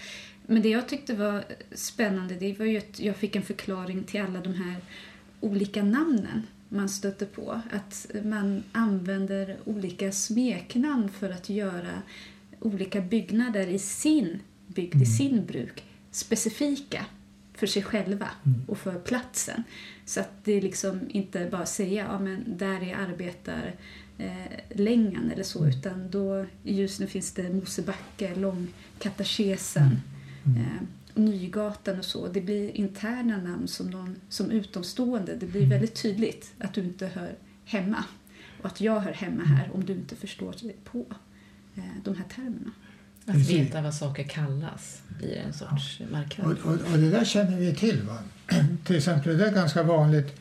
[0.47, 4.21] Men det jag tyckte var spännande, det var ju att jag fick en förklaring till
[4.21, 4.75] alla de här
[5.45, 7.61] olika namnen man stöter på.
[7.71, 12.01] Att man använder olika smeknamn för att göra
[12.59, 17.05] olika byggnader i sin bygd, i sin bruk, specifika
[17.53, 18.29] för sig själva
[18.67, 19.63] och för platsen.
[20.05, 23.75] Så att det liksom inte bara säga, ja men där är arbetar
[24.17, 24.81] eh,
[25.31, 30.01] eller så, utan då just nu finns det Mosebacke, Långkatekesen,
[30.45, 32.27] eh, Nygatan och så.
[32.27, 35.35] Det blir interna namn som, någon, som utomstående.
[35.35, 37.35] Det blir väldigt tydligt att du inte hör
[37.65, 38.03] hemma
[38.61, 41.05] och att jag hör hemma här om du inte förstår dig på
[41.75, 42.71] eh, de här termerna.
[43.25, 43.49] Att Precis.
[43.49, 46.43] veta vad saker kallas blir en sorts markör.
[46.43, 48.01] Och, och, och det där känner vi till.
[48.01, 48.19] Va?
[48.85, 50.39] till exempel, det är ganska vanligt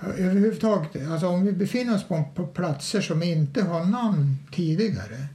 [0.00, 1.08] överhuvudtaget.
[1.08, 5.26] Alltså om vi befinner oss på, på platser som inte har namn tidigare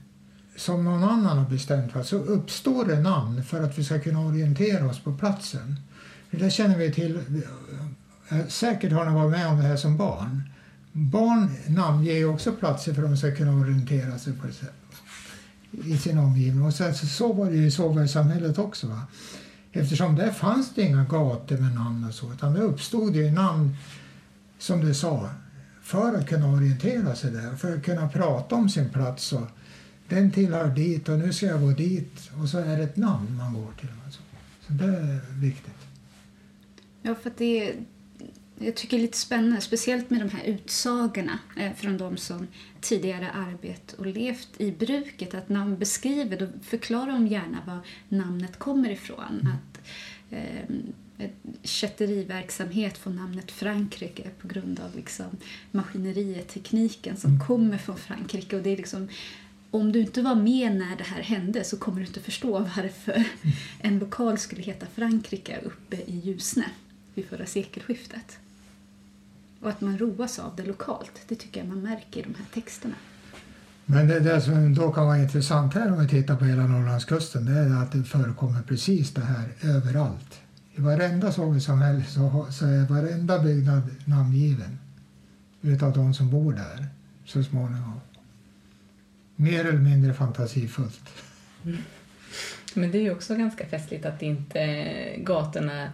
[0.60, 4.86] som någon annan har bestämt så uppstår det namn för att vi ska kunna orientera
[4.86, 5.76] oss på platsen.
[6.30, 7.42] Det där känner vi till.
[8.28, 10.42] Eh, säkert har ni varit med om det här som barn.
[10.92, 14.46] Barn namnger ju också platser för att de ska kunna orientera sig på
[15.84, 16.64] i sin omgivning.
[16.64, 18.86] Och sen, så, så var det ju i sågverkssamhället också.
[18.86, 19.02] Va?
[19.72, 23.76] Eftersom där fanns det inga gator med namn och så, utan det uppstod ju namn,
[24.58, 25.30] som du sa,
[25.82, 29.32] för att kunna orientera sig där, för att kunna prata om sin plats.
[29.32, 29.46] Och
[30.10, 32.30] den tillhör dit och nu ska jag gå dit.
[32.42, 33.88] Och så är det ett namn man går till.
[34.04, 34.20] Alltså.
[34.66, 35.74] Så det är viktigt.
[37.02, 37.74] Ja, för det
[38.62, 42.46] jag tycker det är lite spännande, speciellt med de här utsagorna eh, från de som
[42.80, 45.34] tidigare arbetat och levt i bruket.
[45.34, 49.48] Att namn beskriver, då förklarar de gärna var namnet kommer ifrån.
[49.54, 49.80] Att
[50.30, 50.78] eh,
[51.62, 55.26] kätteriverksamhet får namnet Frankrike på grund av liksom
[55.70, 58.56] maskineriet, tekniken som kommer från Frankrike.
[58.56, 59.08] Och det är liksom,
[59.70, 63.24] om du inte var med när det här hände så kommer du inte förstå varför
[63.80, 66.64] en lokal skulle heta Frankrike uppe i Ljusne
[67.14, 68.38] vid förra sekelskiftet.
[69.60, 72.46] Och att man roas av det lokalt, det tycker jag man märker i de här
[72.54, 72.94] texterna.
[73.86, 77.44] Men det, det som då kan vara intressant här om vi tittar på hela Norrlandskusten
[77.44, 80.40] det är att det förekommer precis det här överallt.
[80.74, 84.78] I varenda sågverkssamhälle så, så är varenda byggnad namngiven
[85.62, 86.88] utav de som bor där
[87.24, 88.00] så småningom.
[89.40, 91.00] Mer eller mindre fantasifullt.
[92.74, 94.84] Men det är ju också ganska festligt att inte
[95.18, 95.92] gatorna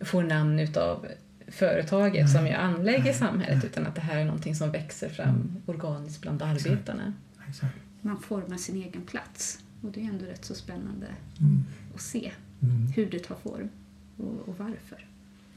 [0.00, 1.06] får namn utav
[1.48, 6.20] företaget som ju anlägger samhället utan att det här är någonting som växer fram organiskt
[6.22, 7.12] bland arbetarna.
[7.48, 7.74] Exakt.
[8.00, 11.06] Man formar sin egen plats och det är ändå rätt så spännande
[11.40, 11.64] Mm.
[11.94, 12.32] att se
[12.62, 12.86] Mm.
[12.96, 13.68] hur det tar form
[14.16, 15.06] och, och varför.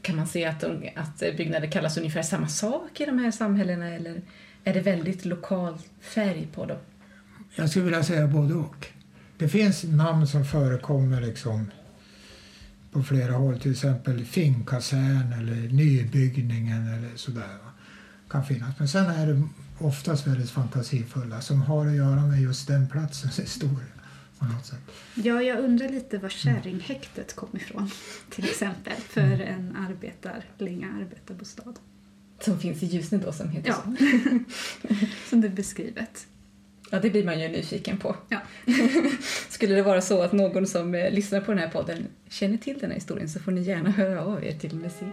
[0.02, 3.88] Kan man se att, de, att byggnader kallas ungefär samma sak i de här samhällena
[3.88, 4.22] eller
[4.64, 6.78] är det väldigt lokal färg på dem?
[7.54, 8.86] Jag skulle vilja säga både och.
[9.38, 11.70] Det finns namn som förekommer liksom
[12.92, 17.56] på flera håll, till exempel Finkasern eller Nybyggningen eller sådär.
[18.30, 18.78] Kan finnas.
[18.78, 19.42] Men sen är det
[19.78, 23.86] oftast väldigt fantasifulla som har att göra med just den platsens historia
[24.38, 24.78] på något sätt.
[25.14, 27.90] Ja, jag undrar lite var Kärringhäktet kom ifrån,
[28.30, 31.74] till exempel, för en arbetarlinga arbetarbostad.
[32.40, 33.76] Som finns i Ljusne då som heter Ja.
[33.82, 34.04] så.
[35.30, 36.26] Som det är beskrivet.
[36.90, 38.16] Ja, det blir man ju nyfiken på.
[38.28, 38.38] Ja.
[39.48, 42.78] Skulle det vara så att någon som eh, lyssnar på den här podden känner till
[42.78, 45.12] den här historien så får ni gärna höra av er till museet.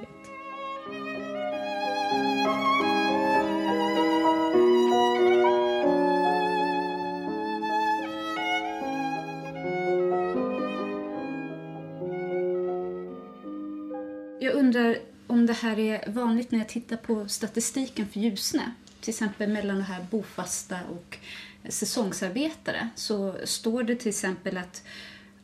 [14.40, 14.98] Jag undrar
[15.28, 18.72] om det här är vanligt när jag tittar på statistiken för Ljusne.
[19.02, 21.18] Till exempel mellan det här bofasta och
[21.70, 24.84] säsongsarbetare så står det till exempel att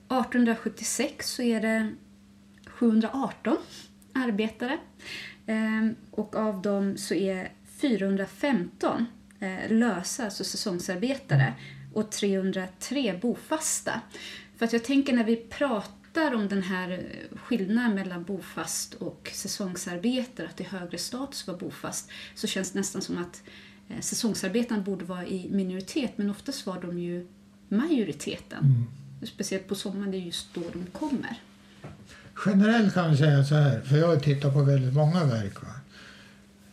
[0.06, 1.94] 1876 så är det
[2.66, 3.58] 718
[4.14, 4.78] arbetare
[5.46, 7.52] ehm, och av dem så är
[7.82, 9.06] 415
[9.40, 11.54] eh, lösa, alltså säsongsarbetare
[11.94, 14.02] och 303 bofasta.
[14.58, 17.04] För att jag tänker när vi pratar om den här
[17.36, 22.72] skillnaden mellan bofast och säsongsarbetare, att det är högre status att vara bofast, så känns
[22.72, 23.44] det nästan som att
[24.02, 27.28] säsongsarbetarna borde vara i minoritet, men oftast var de ju
[27.70, 28.66] majoriteten.
[28.66, 28.86] Mm.
[29.28, 31.40] Speciellt på sommaren, det är just då de kommer.
[32.46, 35.64] Generellt kan vi säga så här, för jag har tittat på väldigt många verk.
[35.64, 35.70] Va?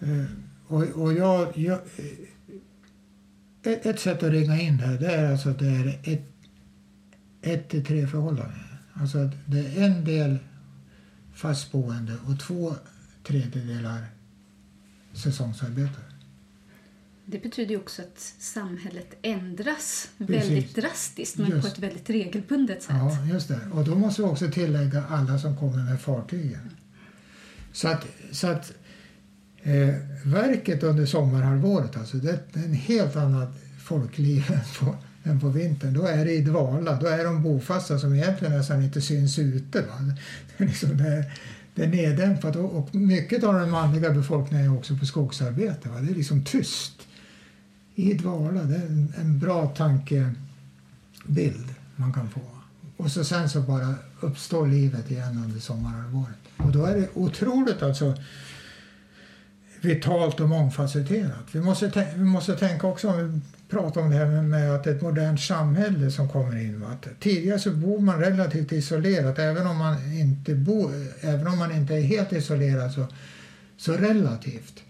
[0.01, 0.25] Eh,
[0.67, 5.33] och, och jag, jag, eh, ett, ett sätt att ringa in det här det är
[5.33, 6.33] alltså att det är ett,
[7.43, 8.61] ett till tre förhållanden.
[8.93, 10.39] Alltså att det är en del
[11.35, 12.75] fastboende och två
[13.25, 14.05] tredjedelar
[15.13, 16.10] säsongsarbetare.
[17.31, 20.51] Det betyder ju också att samhället ändras Precis.
[20.51, 21.63] väldigt drastiskt, men Just.
[21.63, 22.97] på ett väldigt regelbundet sätt.
[22.99, 23.61] Ja, just det.
[23.73, 26.71] Och då måste vi också tillägga alla som kommer med fartygen.
[27.73, 28.73] Så att, så att
[29.63, 33.49] eh, verket under sommarhalvåret, alltså, det är en helt annat
[33.85, 35.95] folkliv än på, än på vintern.
[35.95, 37.01] Då är det i dvala.
[37.01, 39.81] Då är de bofasta som egentligen nästan inte syns ute.
[39.81, 40.15] Va?
[40.57, 41.33] Det, är liksom, det, är,
[41.75, 45.89] det är neddämpat och, och mycket av den manliga befolkningen är också på skogsarbete.
[45.89, 46.01] Va?
[46.01, 47.07] Det är liksom tyst.
[48.01, 48.63] I dvala.
[48.63, 50.35] Det är en, en bra tankebild
[51.97, 52.41] man kan få.
[52.97, 56.37] Och så sen så bara uppstår livet igen under sommarhalvåret.
[56.57, 58.15] Och då är det otroligt alltså
[59.81, 61.45] vitalt och mångfacetterat.
[61.53, 64.85] Vi måste, vi måste tänka också om vi pratar om det här med, med att
[64.85, 66.85] det är ett modernt samhälle som kommer in.
[66.85, 70.91] Att tidigare så bor man relativt isolerat även om man inte, bo,
[71.21, 73.07] även om man inte är helt isolerad så,
[73.77, 74.83] så relativt.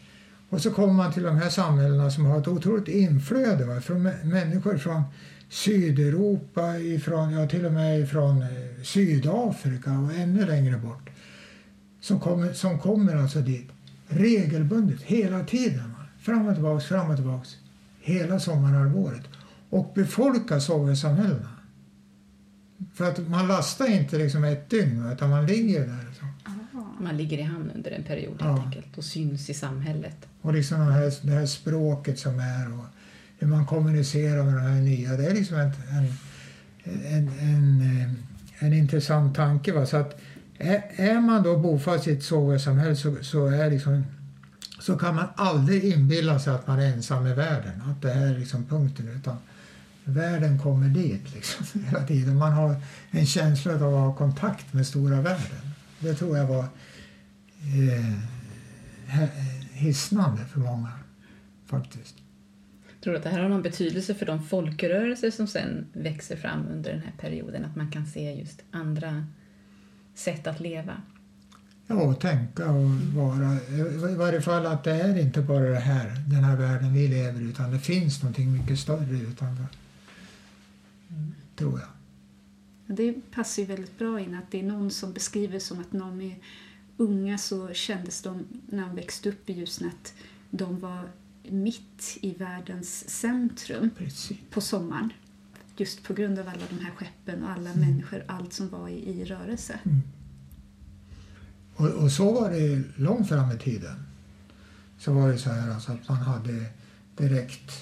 [0.50, 3.80] Och så kommer man till de här samhällena som har ett otroligt inflöde va?
[3.80, 5.02] från människor från
[5.48, 8.48] Sydeuropa, ifrån, ja, till och med från eh,
[8.84, 11.10] Sydafrika och ännu längre bort.
[12.00, 13.68] Som kommer, som kommer alltså dit
[14.08, 15.94] regelbundet, hela tiden.
[15.98, 16.04] va.
[16.20, 17.56] Fram och tillbaks, fram och tillbaks.
[18.00, 19.22] Hela sommarhalvåret.
[19.70, 21.48] Och befolkar Sovjetsamhällena.
[22.94, 26.09] För att man lastar inte liksom ett dygn, utan man ligger där.
[27.00, 28.64] Man ligger i hamn under en period helt Ja.
[28.64, 30.16] enkelt och syns i samhället.
[30.42, 32.84] Och liksom det här, det här språket som är och
[33.38, 35.16] hur man kommunicerar med de här nya.
[35.16, 36.12] Det är liksom en, en,
[37.04, 38.10] en, en, eh,
[38.66, 39.72] en intressant tanke.
[39.72, 39.86] Va?
[39.86, 40.20] Så att
[40.58, 44.04] är, är man då bofast i ett sågverkssamhälle så, så, är liksom,
[44.80, 47.82] så kan man aldrig inbilla sig att man är ensam i världen.
[47.90, 49.08] Att det här är liksom punkten.
[49.08, 49.36] Utan
[50.04, 52.36] världen kommer dit liksom, hela tiden.
[52.38, 52.76] Man har
[53.10, 55.60] en känsla av att ha kontakt med stora världen.
[55.98, 56.64] Det tror jag var
[57.62, 58.18] eh,
[59.06, 60.92] he- hisnande för många
[61.66, 62.14] faktiskt.
[63.00, 66.66] Tror du att det här har någon betydelse för de folkrörelser som sen växer fram
[66.66, 67.64] under den här perioden?
[67.64, 69.26] Att man kan se just andra
[70.14, 71.02] sätt att leva?
[71.86, 73.54] Ja, och tänka och vara.
[74.10, 77.40] I varje fall att det är inte bara det här, den här världen vi lever
[77.40, 79.66] i utan det finns någonting mycket större utanför.
[81.56, 81.88] Tror jag.
[82.96, 86.20] Det passar ju väldigt bra in att det är någon som beskriver som att de
[86.20, 86.36] är
[87.00, 90.14] unga så kändes de, när de växte upp i Ljusne, att
[90.50, 91.08] de var
[91.42, 94.36] mitt i världens centrum Precis.
[94.50, 95.12] på sommaren.
[95.76, 97.88] Just på grund av alla de här skeppen och alla Mm.
[97.88, 99.78] människor, allt som var i, i rörelse.
[101.76, 104.02] Och, och så var det långt fram i tiden.
[104.98, 106.66] Så var det så här alltså att man hade
[107.16, 107.72] direkt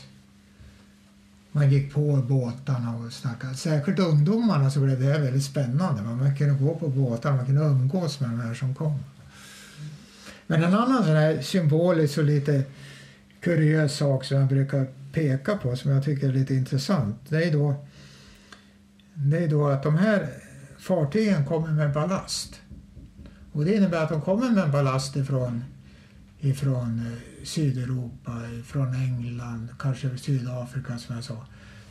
[1.52, 3.54] man gick på båtarna och snackade.
[3.54, 6.02] Särskilt ungdomarna så blev det här väldigt spännande.
[6.02, 8.98] Man kunde gå på båtarna, man kunde umgås med de här som kom.
[10.46, 12.64] Men en annan sån här symbolisk och lite
[13.40, 17.16] kuriös sak som jag brukar peka på som jag tycker är lite intressant.
[17.28, 17.74] Det är då,
[19.14, 20.28] det är då att de här
[20.78, 22.60] fartygen kommer med ballast.
[23.52, 25.64] Och det innebär att de kommer med ballast ifrån,
[26.40, 28.32] ifrån eh, Sydeuropa,
[28.66, 31.46] från England, kanske Sydafrika som jag sa.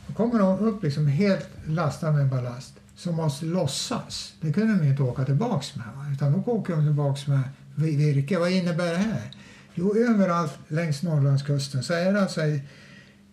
[0.06, 4.34] Då kommer de upp liksom helt lastade med ballast som måste lossas.
[4.40, 6.12] Det kunde de inte åka tillbaks med.
[6.12, 7.40] Utan då åker de tillbaks med
[7.74, 8.38] virke.
[8.38, 9.30] Vad innebär det här?
[9.74, 12.40] Jo, överallt längs Norrlandskusten så är det alltså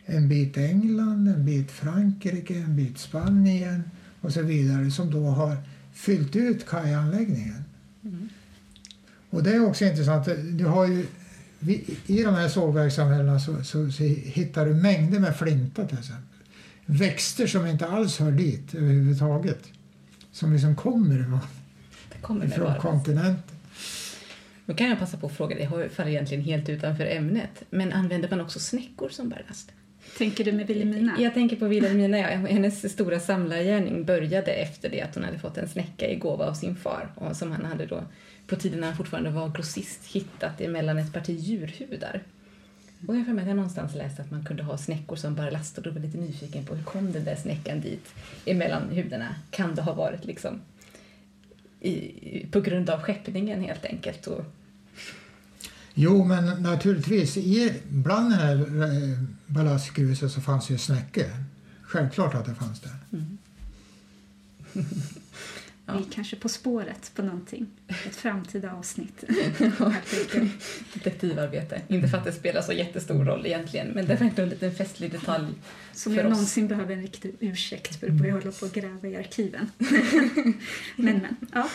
[0.06, 3.84] en bit England, en bit Frankrike, en bit Spanien
[4.22, 5.58] och så vidare som då har
[5.94, 7.64] fyllt ut kajanläggningen.
[9.30, 10.30] Och det är också intressant.
[10.52, 11.06] Du har ju,
[11.60, 16.24] vi- I de här sågverkssamhällena så, så, så hittar du mängder med flinta till exempel.
[16.86, 19.60] Växter som inte alls hör dit överhuvudtaget.
[20.32, 21.40] Som liksom kommer ifrån,
[22.12, 23.56] Det kommer ifrån kontinenten.
[24.66, 27.94] Då kan jag passa på att fråga dig, har faller egentligen helt utanför ämnet, men
[27.94, 29.72] använder man också snäckor som ballast?
[30.18, 31.16] Tänker du med Vilhelmina?
[31.20, 32.28] Jag tänker på Vilhelmina, ja.
[32.28, 36.54] Hennes stora samlargärning började efter det att hon hade fått en snäcka i gåva av
[36.54, 38.04] sin far och som han hade då
[38.48, 42.22] på tiden när han fortfarande var grossist hittat emellan ett parti djurhudar.
[43.08, 45.36] Och jag har för mig att jag någonstans läste att man kunde ha snäckor som
[45.36, 48.14] bara lastade och då var lite nyfiken på hur kom den där snäckan dit
[48.46, 49.36] emellan hudarna?
[49.50, 50.62] Kan det ha varit liksom
[51.86, 54.28] i, på grund av skeppningen helt enkelt.
[54.28, 54.46] Och,
[55.98, 61.30] Jo, men naturligtvis, i, bland det här eh, ballastgruset så fanns ju snäckor.
[61.84, 63.18] Självklart att det fanns det.
[63.18, 63.38] mm.
[65.88, 65.94] Ja.
[65.98, 67.68] Vi är kanske på spåret på någonting.
[67.88, 69.24] Ett framtida avsnitt.
[70.94, 71.82] Detektivarbete.
[71.88, 74.76] Inte för att det spelar så jättestor roll egentligen, men det är verkligen en liten
[74.76, 75.48] festlig detalj.
[75.94, 76.32] Som för jag oss.
[76.32, 79.72] någonsin behöver en riktig ursäkt för att börja hålla på och gräva i arkiven.
[79.78, 80.54] men,
[80.96, 81.36] men.
[81.54, 81.70] Ja.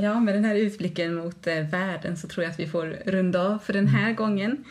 [0.00, 3.40] Ja, med den här utblicken mot eh, världen så tror jag att vi får runda
[3.40, 4.64] av för den här gången.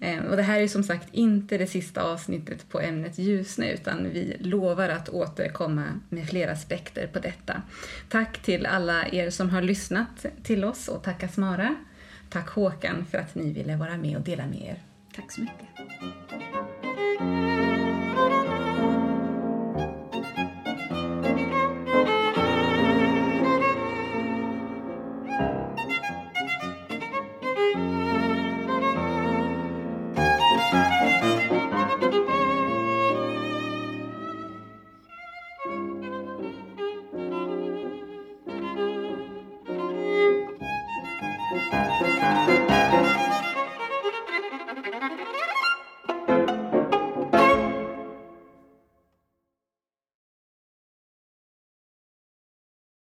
[0.00, 4.10] Eh, och det här är som sagt inte det sista avsnittet på ämnet Ljusne utan
[4.12, 7.62] vi lovar att återkomma med fler aspekter på detta.
[8.08, 11.74] Tack till alla er som har lyssnat till oss och tack Asmara.
[12.30, 14.78] Tack Håkan för att ni ville vara med och dela med er.
[15.14, 15.68] Tack så mycket.